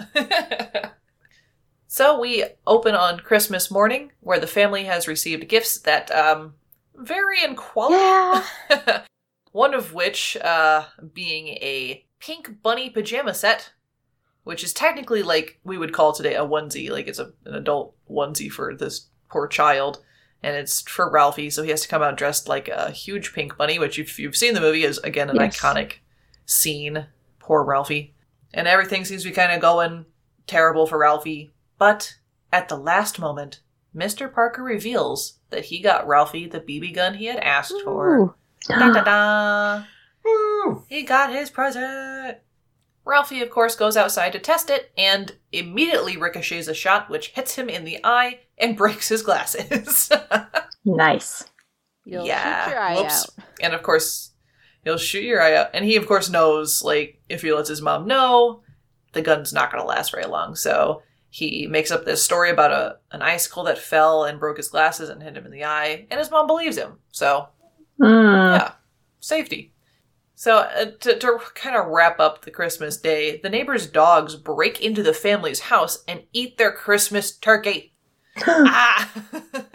So 1.91 2.19
we 2.19 2.45
open 2.67 2.93
on 2.93 3.19
Christmas 3.19 3.71
morning, 3.71 4.11
where 4.19 4.39
the 4.39 4.45
family 4.45 4.83
has 4.83 5.07
received 5.07 5.47
gifts 5.49 5.79
that 5.79 6.11
um, 6.11 6.53
vary 6.95 7.43
in 7.43 7.55
quality. 7.55 7.95
Yeah. 8.69 9.01
One 9.51 9.73
of 9.73 9.93
which 9.95 10.37
uh, 10.37 10.85
being 11.13 11.47
a 11.47 12.05
pink 12.19 12.61
bunny 12.61 12.91
pajama 12.91 13.33
set, 13.33 13.71
which 14.43 14.63
is 14.63 14.71
technically 14.73 15.23
like 15.23 15.59
we 15.63 15.79
would 15.79 15.91
call 15.91 16.13
today 16.13 16.35
a 16.35 16.45
onesie. 16.45 16.91
Like 16.91 17.07
it's 17.07 17.17
a, 17.17 17.31
an 17.45 17.55
adult 17.55 17.95
onesie 18.07 18.51
for 18.51 18.75
this 18.75 19.07
poor 19.27 19.47
child. 19.47 20.03
And 20.43 20.55
it's 20.55 20.81
for 20.81 21.09
Ralphie, 21.11 21.49
so 21.49 21.63
he 21.63 21.71
has 21.71 21.81
to 21.81 21.87
come 21.87 22.01
out 22.03 22.15
dressed 22.15 22.47
like 22.47 22.67
a 22.69 22.91
huge 22.91 23.33
pink 23.33 23.57
bunny, 23.57 23.77
which 23.79 23.97
if 23.97 24.17
you've 24.19 24.37
seen 24.37 24.53
the 24.53 24.61
movie 24.61 24.83
is 24.83 24.99
again 24.99 25.29
an 25.31 25.35
Yes. 25.37 25.57
iconic 25.59 25.93
scene. 26.45 27.07
Poor 27.39 27.63
Ralphie. 27.63 28.13
And 28.53 28.67
everything 28.67 29.03
seems 29.03 29.23
to 29.23 29.29
be 29.29 29.35
kind 29.35 29.51
of 29.51 29.59
going 29.59 30.05
terrible 30.47 30.85
for 30.85 30.99
Ralphie. 30.99 31.51
But 31.79 32.17
at 32.53 32.69
the 32.69 32.77
last 32.77 33.17
moment, 33.17 33.61
Mr. 33.95 34.31
Parker 34.31 34.61
reveals 34.61 35.39
that 35.49 35.65
he 35.65 35.81
got 35.81 36.07
Ralphie 36.07 36.45
the 36.45 36.59
BB 36.59 36.93
gun 36.93 37.15
he 37.15 37.25
had 37.25 37.39
asked 37.39 37.81
for. 37.83 38.35
Da 38.67 38.93
da 38.93 39.01
da! 39.01 39.83
Woo! 40.23 40.83
He 40.87 41.01
got 41.01 41.33
his 41.33 41.49
present! 41.49 42.37
Ralphie, 43.05 43.41
of 43.41 43.49
course, 43.49 43.75
goes 43.75 43.97
outside 43.97 44.33
to 44.33 44.39
test 44.39 44.69
it 44.69 44.91
and 44.95 45.35
immediately 45.51 46.17
ricochets 46.17 46.67
a 46.67 46.75
shot 46.75 47.09
which 47.09 47.29
hits 47.29 47.55
him 47.55 47.67
in 47.67 47.85
the 47.85 47.99
eye 48.03 48.41
and 48.57 48.77
breaks 48.77 49.09
his 49.09 49.23
glasses. 49.23 50.11
Nice. 50.85 51.45
You'll 52.05 52.25
yeah. 52.25 52.65
shoot 52.65 52.71
your 52.71 52.79
eye 52.79 52.95
Whoops. 52.95 53.23
out. 53.23 53.45
And 53.61 53.73
of 53.73 53.83
course, 53.83 54.31
he'll 54.83 54.97
shoot 54.97 55.23
your 55.23 55.41
eye 55.41 55.55
out. 55.55 55.69
And 55.73 55.85
he, 55.85 55.95
of 55.95 56.07
course, 56.07 56.29
knows, 56.29 56.83
like, 56.83 57.21
if 57.29 57.41
he 57.41 57.53
lets 57.53 57.69
his 57.69 57.81
mom 57.81 58.05
know, 58.05 58.61
the 59.13 59.21
gun's 59.21 59.53
not 59.53 59.71
going 59.71 59.81
to 59.81 59.87
last 59.87 60.11
very 60.11 60.25
long. 60.25 60.55
So 60.55 61.01
he 61.29 61.67
makes 61.67 61.91
up 61.91 62.05
this 62.05 62.23
story 62.23 62.49
about 62.49 62.71
a 62.71 62.97
an 63.11 63.21
icicle 63.21 63.63
that 63.65 63.77
fell 63.77 64.23
and 64.23 64.39
broke 64.39 64.57
his 64.57 64.69
glasses 64.69 65.09
and 65.09 65.21
hit 65.21 65.37
him 65.37 65.45
in 65.45 65.51
the 65.51 65.63
eye. 65.65 66.07
And 66.09 66.19
his 66.19 66.31
mom 66.31 66.47
believes 66.47 66.77
him. 66.77 66.99
So 67.11 67.49
Mm. 67.99 68.55
yeah, 68.57 68.71
safety. 69.19 69.73
So, 70.35 70.59
uh, 70.59 70.91
to, 71.01 71.19
to 71.19 71.37
kind 71.53 71.75
of 71.75 71.87
wrap 71.87 72.17
up 72.21 72.43
the 72.45 72.51
Christmas 72.51 72.95
day, 72.95 73.41
the 73.43 73.49
neighbors' 73.49 73.87
dogs 73.87 74.37
break 74.37 74.79
into 74.81 75.03
the 75.03 75.13
family's 75.13 75.59
house 75.59 76.01
and 76.07 76.23
eat 76.31 76.57
their 76.57 76.71
Christmas 76.71 77.35
turkey. 77.37 77.93
ah! 78.47 79.11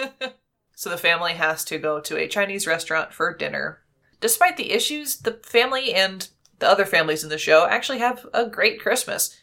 so 0.75 0.89
the 0.89 0.97
family 0.97 1.35
has 1.35 1.65
to 1.67 1.79
go 1.79 2.01
to 2.01 2.17
a 2.17 2.27
Chinese 2.29 2.67
restaurant 2.67 3.13
for 3.13 3.35
dinner. 3.37 3.81
despite 4.21 4.57
the 4.57 4.73
issues, 4.73 5.17
the 5.17 5.33
family 5.43 5.93
and 5.93 6.29
the 6.61 6.69
other 6.69 6.87
families 6.87 7.23
in 7.23 7.29
the 7.29 7.37
show 7.37 7.67
actually 7.67 7.99
have 7.99 8.27
a 8.33 8.47
great 8.49 8.81
Christmas. 8.81 9.37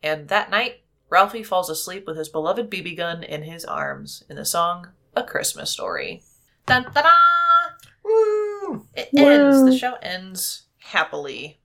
And 0.00 0.28
that 0.28 0.48
night, 0.48 0.82
Ralphie 1.10 1.42
falls 1.42 1.70
asleep 1.70 2.06
with 2.06 2.16
his 2.16 2.28
beloved 2.28 2.70
BB 2.70 2.96
gun 2.96 3.22
in 3.22 3.42
his 3.42 3.64
arms 3.64 4.24
in 4.28 4.36
the 4.36 4.44
song 4.44 4.88
A 5.16 5.22
Christmas 5.22 5.70
Story. 5.70 6.22
Dun 6.66 6.84
da 6.94 7.02
da! 7.02 7.08
Woo! 8.04 8.86
It 8.94 9.08
ends. 9.16 9.64
The 9.64 9.76
show 9.76 9.94
ends 10.02 10.64
happily. 10.78 11.60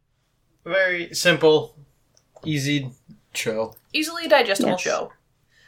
Very 0.65 1.13
simple, 1.13 1.75
easy 2.45 2.91
show. 3.33 3.75
Easily 3.91 4.27
digestible 4.27 4.71
Yes. 4.71 4.81
show. 4.81 5.11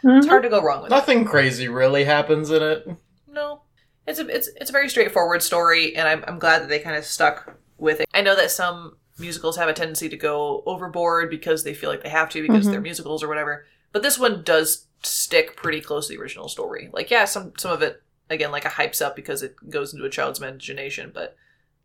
It's 0.03 0.25
Mhm. 0.25 0.29
hard 0.29 0.43
to 0.43 0.49
go 0.49 0.61
wrong 0.61 0.83
with 0.83 0.91
it. 0.91 0.95
Nothing 0.95 1.25
crazy 1.25 1.67
really 1.67 2.03
happens 2.05 2.51
in 2.51 2.61
it. 2.61 2.87
No, 3.27 3.61
it's 4.07 4.19
a 4.19 4.27
it's 4.27 4.47
it's 4.55 4.69
a 4.69 4.73
very 4.73 4.87
straightforward 4.87 5.43
story, 5.43 5.95
and 5.95 6.07
I'm 6.07 6.23
I'm 6.27 6.39
glad 6.39 6.61
that 6.61 6.69
they 6.69 6.79
kind 6.79 6.95
of 6.95 7.03
stuck 7.05 7.57
with 7.77 7.99
it. 7.99 8.07
I 8.13 8.21
know 8.21 8.35
that 8.35 8.51
some 8.51 8.97
musicals 9.17 9.57
have 9.57 9.69
a 9.69 9.73
tendency 9.73 10.09
to 10.09 10.17
go 10.17 10.61
overboard 10.65 11.29
because 11.29 11.63
they 11.63 11.73
feel 11.73 11.89
like 11.89 12.03
they 12.03 12.09
have 12.09 12.29
to 12.29 12.41
because 12.41 12.65
Mhm. 12.67 12.71
they're 12.71 12.81
musicals 12.81 13.23
or 13.23 13.27
whatever, 13.27 13.65
but 13.91 14.03
this 14.03 14.19
one 14.19 14.43
does 14.43 14.87
stick 15.03 15.55
pretty 15.55 15.81
close 15.81 16.07
to 16.07 16.13
the 16.15 16.21
original 16.21 16.49
story. 16.49 16.89
Like, 16.91 17.09
yeah, 17.11 17.25
some 17.25 17.53
some 17.57 17.71
of 17.71 17.81
it 17.81 18.01
again 18.29 18.51
like 18.51 18.65
a 18.65 18.69
hypes 18.69 19.01
up 19.05 19.15
because 19.15 19.43
it 19.43 19.55
goes 19.69 19.93
into 19.93 20.05
a 20.05 20.09
child's 20.09 20.39
imagination, 20.39 21.11
but 21.13 21.35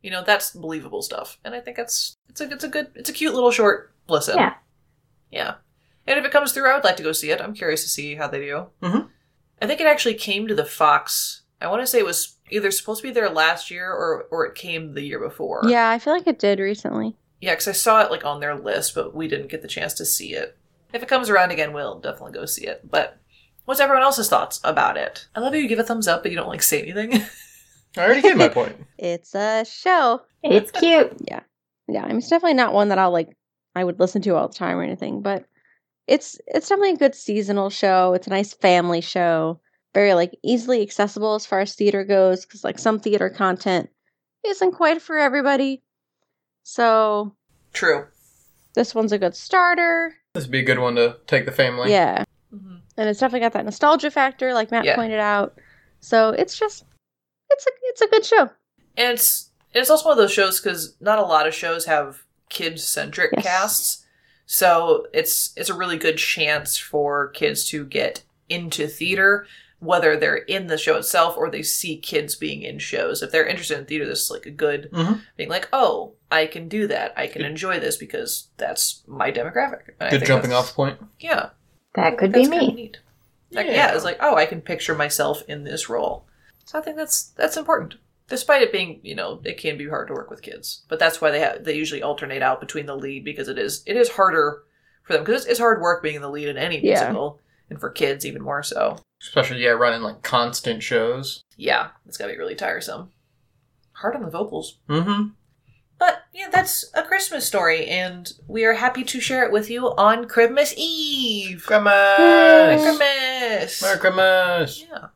you 0.02 0.10
know 0.10 0.22
that's 0.24 0.52
believable 0.52 1.02
stuff, 1.02 1.38
and 1.44 1.54
I 1.54 1.60
think 1.60 1.76
that's 1.76 2.16
it's 2.28 2.40
a 2.40 2.50
it's 2.50 2.64
a 2.64 2.68
good 2.68 2.88
it's 2.94 3.10
a 3.10 3.12
cute 3.12 3.34
little 3.34 3.50
short 3.52 3.92
listen. 4.08 4.36
Yeah. 4.38 4.54
yeah. 5.30 5.54
And 6.06 6.18
if 6.18 6.24
it 6.24 6.32
comes 6.32 6.50
through, 6.52 6.68
I 6.68 6.74
would 6.74 6.82
like 6.84 6.96
to 6.96 7.02
go 7.04 7.12
see 7.12 7.30
it. 7.30 7.40
I'm 7.40 7.54
curious 7.54 7.82
to 7.84 7.88
see 7.88 8.16
how 8.16 8.26
they 8.26 8.40
do. 8.40 8.66
Mhm. 8.82 9.08
I 9.62 9.66
think 9.66 9.80
it 9.80 9.86
actually 9.86 10.14
came 10.14 10.48
to 10.48 10.54
the 10.54 10.64
Fox. 10.64 11.42
I 11.60 11.68
want 11.68 11.82
to 11.82 11.86
say 11.86 11.98
it 11.98 12.06
was 12.06 12.36
either 12.50 12.70
supposed 12.70 13.02
to 13.02 13.08
be 13.08 13.12
there 13.12 13.28
last 13.30 13.70
year 13.70 13.90
or 13.90 14.26
or 14.30 14.46
it 14.46 14.54
came 14.54 14.94
the 14.94 15.02
year 15.02 15.18
before. 15.20 15.62
Yeah, 15.66 15.90
I 15.90 15.98
feel 15.98 16.12
like 16.12 16.26
it 16.26 16.38
did 16.38 16.58
recently. 16.58 17.16
yeah, 17.40 17.52
because 17.52 17.68
I 17.68 17.72
saw 17.72 18.02
it 18.02 18.10
like 18.10 18.24
on 18.24 18.40
their 18.40 18.54
list, 18.54 18.94
but 18.94 19.14
we 19.14 19.28
didn't 19.28 19.48
get 19.50 19.62
the 19.62 19.68
chance 19.68 19.94
to 19.94 20.04
see 20.04 20.34
it. 20.34 20.56
If 20.92 21.02
it 21.02 21.08
comes 21.08 21.30
around 21.30 21.50
again, 21.52 21.72
we'll 21.72 22.00
definitely 22.00 22.32
go 22.32 22.46
see 22.46 22.66
it. 22.66 22.88
But 22.90 23.18
what's 23.64 23.80
everyone 23.80 24.02
else's 24.02 24.28
thoughts 24.28 24.60
about 24.64 24.96
it? 24.96 25.28
I 25.34 25.40
love 25.40 25.52
how 25.52 25.58
you 25.58 25.68
give 25.68 25.78
a 25.78 25.84
thumbs 25.84 26.08
up, 26.08 26.22
but 26.22 26.32
you 26.32 26.36
don't 26.36 26.48
like 26.48 26.62
say 26.62 26.82
anything. 26.82 27.22
I 27.96 28.00
already 28.04 28.22
gave 28.22 28.36
my 28.36 28.48
point. 28.48 28.76
It's 28.98 29.34
a 29.34 29.64
show. 29.64 30.22
It's 30.42 30.70
cute. 30.80 31.16
Yeah, 31.28 31.40
yeah. 31.88 32.04
I 32.04 32.08
mean, 32.08 32.18
it's 32.18 32.28
definitely 32.28 32.54
not 32.54 32.72
one 32.72 32.88
that 32.88 32.98
I'll 32.98 33.10
like. 33.12 33.28
I 33.76 33.84
would 33.84 34.00
listen 34.00 34.20
to 34.22 34.34
all 34.34 34.48
the 34.48 34.54
time 34.54 34.76
or 34.78 34.82
anything, 34.82 35.22
but 35.22 35.44
it's 36.08 36.40
it's 36.48 36.68
definitely 36.68 36.94
a 36.94 36.96
good 36.98 37.14
seasonal 37.14 37.70
show. 37.70 38.14
It's 38.14 38.26
a 38.26 38.30
nice 38.30 38.52
family 38.52 39.00
show. 39.00 39.60
Very 39.94 40.14
like 40.14 40.36
easily 40.44 40.82
accessible 40.82 41.34
as 41.34 41.46
far 41.46 41.60
as 41.60 41.74
theater 41.74 42.04
goes, 42.04 42.44
because 42.44 42.62
like 42.64 42.78
some 42.78 43.00
theater 43.00 43.28
content 43.28 43.90
isn't 44.46 44.72
quite 44.72 45.02
for 45.02 45.18
everybody. 45.18 45.82
So 46.62 47.34
True. 47.72 48.06
this 48.74 48.94
one's 48.94 49.12
a 49.12 49.18
good 49.18 49.34
starter. 49.34 50.14
This 50.34 50.44
would 50.44 50.52
be 50.52 50.60
a 50.60 50.64
good 50.64 50.78
one 50.78 50.94
to 50.94 51.16
take 51.26 51.44
the 51.46 51.52
family. 51.52 51.90
Yeah, 51.90 52.24
hmm 52.50 52.76
and 52.96 53.08
it's 53.08 53.18
definitely 53.20 53.40
got 53.40 53.52
that 53.54 53.64
nostalgia 53.64 54.10
factor, 54.10 54.52
like 54.52 54.70
Matt 54.70 54.84
Yeah. 54.84 54.94
pointed 54.94 55.20
out. 55.20 55.58
So 56.00 56.30
it's 56.30 56.58
just 56.58 56.84
it's 57.50 57.66
a 57.66 57.70
it's 57.84 58.00
a 58.02 58.06
good 58.08 58.24
show. 58.24 58.50
And 58.96 59.12
it's 59.14 59.50
it's 59.74 59.90
also 59.90 60.04
one 60.06 60.12
of 60.12 60.18
those 60.18 60.32
shows 60.32 60.60
because 60.60 60.94
not 61.00 61.18
a 61.18 61.22
lot 61.22 61.46
of 61.48 61.54
shows 61.54 61.86
have 61.86 62.22
kid 62.48 62.78
centric 62.78 63.30
Yes. 63.32 63.42
casts, 63.44 64.06
so 64.46 65.06
it's 65.12 65.52
it's 65.56 65.70
a 65.70 65.74
really 65.74 65.96
good 65.98 66.18
chance 66.18 66.76
for 66.76 67.28
kids 67.28 67.64
to 67.70 67.84
get 67.84 68.22
into 68.48 68.86
theater, 68.88 69.46
whether 69.80 70.16
they're 70.16 70.36
in 70.36 70.66
the 70.66 70.78
show 70.78 70.96
itself 70.96 71.36
or 71.36 71.50
they 71.50 71.62
see 71.62 71.96
kids 71.96 72.34
being 72.36 72.62
in 72.62 72.78
shows. 72.78 73.22
If 73.22 73.32
they're 73.32 73.46
interested 73.46 73.78
in 73.78 73.86
theater, 73.86 74.06
this 74.06 74.22
is 74.24 74.30
like 74.30 74.46
a 74.46 74.50
good 74.50 74.90
Mhm. 74.92 75.22
being 75.36 75.48
like, 75.48 75.68
oh, 75.72 76.14
I 76.30 76.46
can 76.46 76.68
do 76.68 76.86
that. 76.86 77.12
I 77.16 77.26
can 77.26 77.42
enjoy 77.42 77.80
this 77.80 77.96
because 77.96 78.48
that's 78.58 79.02
my 79.06 79.32
demographic. 79.32 79.88
And 79.98 80.08
I 80.08 80.10
Good 80.10 80.20
think 80.20 80.28
jumping 80.28 80.52
off 80.52 80.74
point. 80.74 80.98
Yeah, 81.18 81.50
That 81.94 82.18
could 82.18 82.32
think 82.32 82.50
be 82.50 82.58
me. 82.58 82.72
neat. 82.72 82.98
Like, 83.52 83.66
yeah, 83.66 83.94
it's 83.94 84.04
like, 84.04 84.18
oh, 84.20 84.36
I 84.36 84.46
can 84.46 84.60
picture 84.60 84.94
myself 84.94 85.42
in 85.48 85.64
this 85.64 85.88
role. 85.88 86.26
So 86.66 86.78
I 86.78 86.82
think 86.82 86.96
that's 86.96 87.24
that's 87.30 87.56
important. 87.56 87.94
Despite 88.28 88.62
it 88.62 88.70
being, 88.70 89.00
you 89.02 89.16
know, 89.16 89.40
it 89.44 89.58
can 89.58 89.76
be 89.76 89.88
hard 89.88 90.06
to 90.06 90.14
work 90.14 90.30
with 90.30 90.40
kids, 90.42 90.82
but 90.88 91.00
that's 91.00 91.20
why 91.20 91.32
they 91.32 91.40
have 91.40 91.64
they 91.64 91.74
usually 91.74 92.02
alternate 92.02 92.42
out 92.42 92.60
between 92.60 92.86
the 92.86 92.94
lead 92.96 93.24
because 93.24 93.48
it 93.48 93.58
is 93.58 93.82
it 93.86 93.96
is 93.96 94.10
harder 94.10 94.62
for 95.02 95.14
them 95.14 95.24
because 95.24 95.42
it's, 95.42 95.52
it's 95.52 95.58
hard 95.58 95.80
work 95.80 96.00
being 96.02 96.20
the 96.20 96.28
lead 96.30 96.46
in 96.48 96.56
any 96.58 96.76
Yeah. 96.78 97.00
musical, 97.00 97.40
and 97.70 97.80
for 97.80 97.90
kids 97.90 98.24
even 98.24 98.42
more 98.42 98.62
so. 98.62 98.98
Especially, 99.20 99.62
yeah, 99.62 99.70
running 99.70 100.02
like 100.02 100.22
constant 100.22 100.82
shows. 100.82 101.42
Yeah, 101.56 101.88
it's 102.06 102.16
gotta 102.16 102.32
be 102.32 102.38
really 102.38 102.54
tiresome. 102.54 103.10
Hard 103.92 104.16
on 104.16 104.22
the 104.22 104.30
vocals. 104.30 104.78
Mm-hmm. 104.88 105.30
But 105.98 106.22
yeah, 106.32 106.48
that's 106.50 106.90
a 106.94 107.02
Christmas 107.02 107.46
story, 107.46 107.86
and 107.86 108.32
we 108.48 108.64
are 108.64 108.72
happy 108.72 109.04
to 109.04 109.20
share 109.20 109.44
it 109.44 109.52
with 109.52 109.68
you 109.68 109.88
on 109.96 110.26
Christmas 110.26 110.72
Eve. 110.78 111.66
Merry 111.68 112.78
Christmas! 112.78 113.78
Christmas! 113.78 113.82
Merry 113.82 113.98
Christmas! 113.98 114.86
Yeah. 114.88 115.06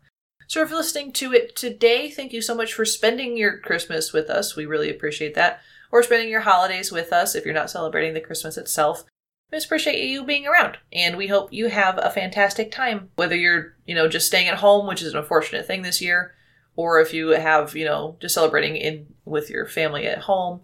So 0.47 0.63
if 0.63 0.69
you're 0.69 0.79
listening 0.79 1.13
to 1.13 1.33
it 1.33 1.57
today, 1.57 2.11
thank 2.11 2.35
you 2.35 2.43
so 2.43 2.55
much 2.55 2.75
for 2.75 2.85
spending 2.85 3.39
your 3.39 3.59
Christmas 3.59 4.13
with 4.13 4.29
us. 4.29 4.55
We 4.55 4.67
really 4.67 4.91
appreciate 4.91 5.35
that. 5.35 5.61
Or 5.91 6.03
spending 6.03 6.29
your 6.29 6.43
holidays 6.43 6.93
with 6.93 7.13
us 7.13 7.35
if 7.35 7.45
you're 7.45 7.55
not 7.55 7.71
celebrating 7.71 8.13
the 8.13 8.21
Christmas 8.21 8.59
itself. 8.59 9.05
We 9.51 9.57
just 9.57 9.67
appreciate 9.67 10.03
you 10.09 10.25
being 10.25 10.47
around. 10.47 10.79
And 10.93 11.17
we 11.17 11.27
hope 11.29 11.53
you 11.53 11.69
have 11.69 11.99
a 11.99 12.11
fantastic 12.11 12.71
time. 12.71 13.11
Whether 13.17 13.37
you're, 13.37 13.77
you 13.87 13.95
know, 13.95 14.09
just 14.09 14.27
staying 14.27 14.49
at 14.49 14.57
home, 14.59 14.87
which 14.87 15.03
is 15.03 15.13
an 15.13 15.19
unfortunate 15.19 15.67
thing 15.67 15.83
this 15.83 16.01
year, 16.01 16.35
or 16.77 17.01
if 17.01 17.13
you 17.15 17.29
have, 17.29 17.77
you 17.77 17.85
know, 17.85 18.17
just 18.21 18.35
celebrating 18.35 18.77
in 18.77 19.07
with 19.25 19.51
your 19.51 19.67
family 19.67 20.07
at 20.07 20.19
home. 20.19 20.61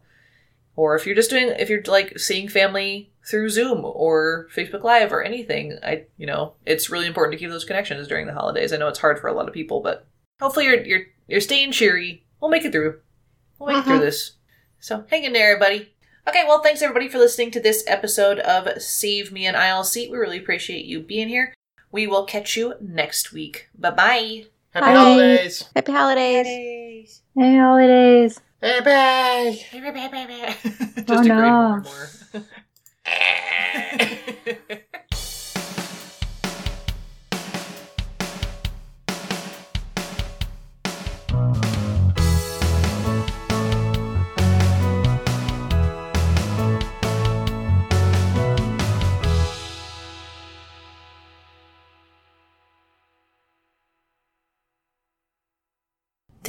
Or 0.76 0.96
if 0.96 1.04
you're 1.04 1.14
just 1.16 1.30
doing 1.30 1.48
if 1.58 1.68
you're 1.68 1.82
like 1.82 2.18
seeing 2.18 2.48
family 2.48 3.12
through 3.28 3.50
Zoom 3.50 3.84
or 3.84 4.48
Facebook 4.54 4.82
Live 4.82 5.12
or 5.12 5.22
anything, 5.22 5.78
I 5.82 6.04
you 6.16 6.26
know, 6.26 6.54
it's 6.64 6.88
really 6.90 7.06
important 7.06 7.32
to 7.32 7.38
keep 7.38 7.50
those 7.50 7.64
connections 7.64 8.08
during 8.08 8.26
the 8.26 8.32
holidays. 8.32 8.72
I 8.72 8.76
know 8.78 8.88
it's 8.88 8.98
hard 8.98 9.18
for 9.18 9.26
a 9.26 9.32
lot 9.32 9.46
of 9.46 9.52
people, 9.52 9.80
but 9.80 10.06
hopefully 10.40 10.64
you're 10.66 10.82
you're 10.82 11.02
you're 11.28 11.40
staying 11.40 11.72
cheery. 11.72 12.24
We'll 12.40 12.50
make 12.50 12.64
it 12.64 12.72
through. 12.72 12.98
We'll 13.58 13.68
make 13.74 13.78
it 13.82 13.84
through 13.88 13.98
Mhm. 13.98 14.00
this. 14.00 14.32
So 14.78 15.04
hang 15.10 15.24
in 15.24 15.34
there, 15.34 15.52
everybody. 15.52 15.92
Okay, 16.28 16.44
well, 16.46 16.62
thanks 16.62 16.82
everybody 16.82 17.08
for 17.08 17.18
listening 17.18 17.50
to 17.52 17.60
this 17.60 17.82
episode 17.86 18.38
of 18.40 18.80
Save 18.80 19.32
Me 19.32 19.46
an 19.46 19.56
Aisle 19.56 19.84
Seat. 19.84 20.10
We 20.10 20.18
really 20.18 20.38
appreciate 20.38 20.84
you 20.84 21.00
being 21.00 21.28
here. 21.28 21.54
We 21.90 22.06
will 22.06 22.24
catch 22.24 22.56
you 22.56 22.74
next 22.80 23.32
week. 23.32 23.68
Bye 23.76 23.90
bye. 23.90 24.44
Happy 24.72 24.86
Bye. 24.86 24.94
holidays! 24.94 25.68
Happy 25.74 25.90
holidays. 25.92 26.46
Holidays. 26.46 27.22
Hey, 27.36 27.56
holidays. 27.56 28.40
Bye 28.60 28.80
bye! 28.80 29.58
Just 29.72 31.10
Oh, 31.10 31.22
degrade 31.22 31.26
no. 31.26 31.82
more 31.82 32.10
and 32.34 32.46
more. 34.68 34.78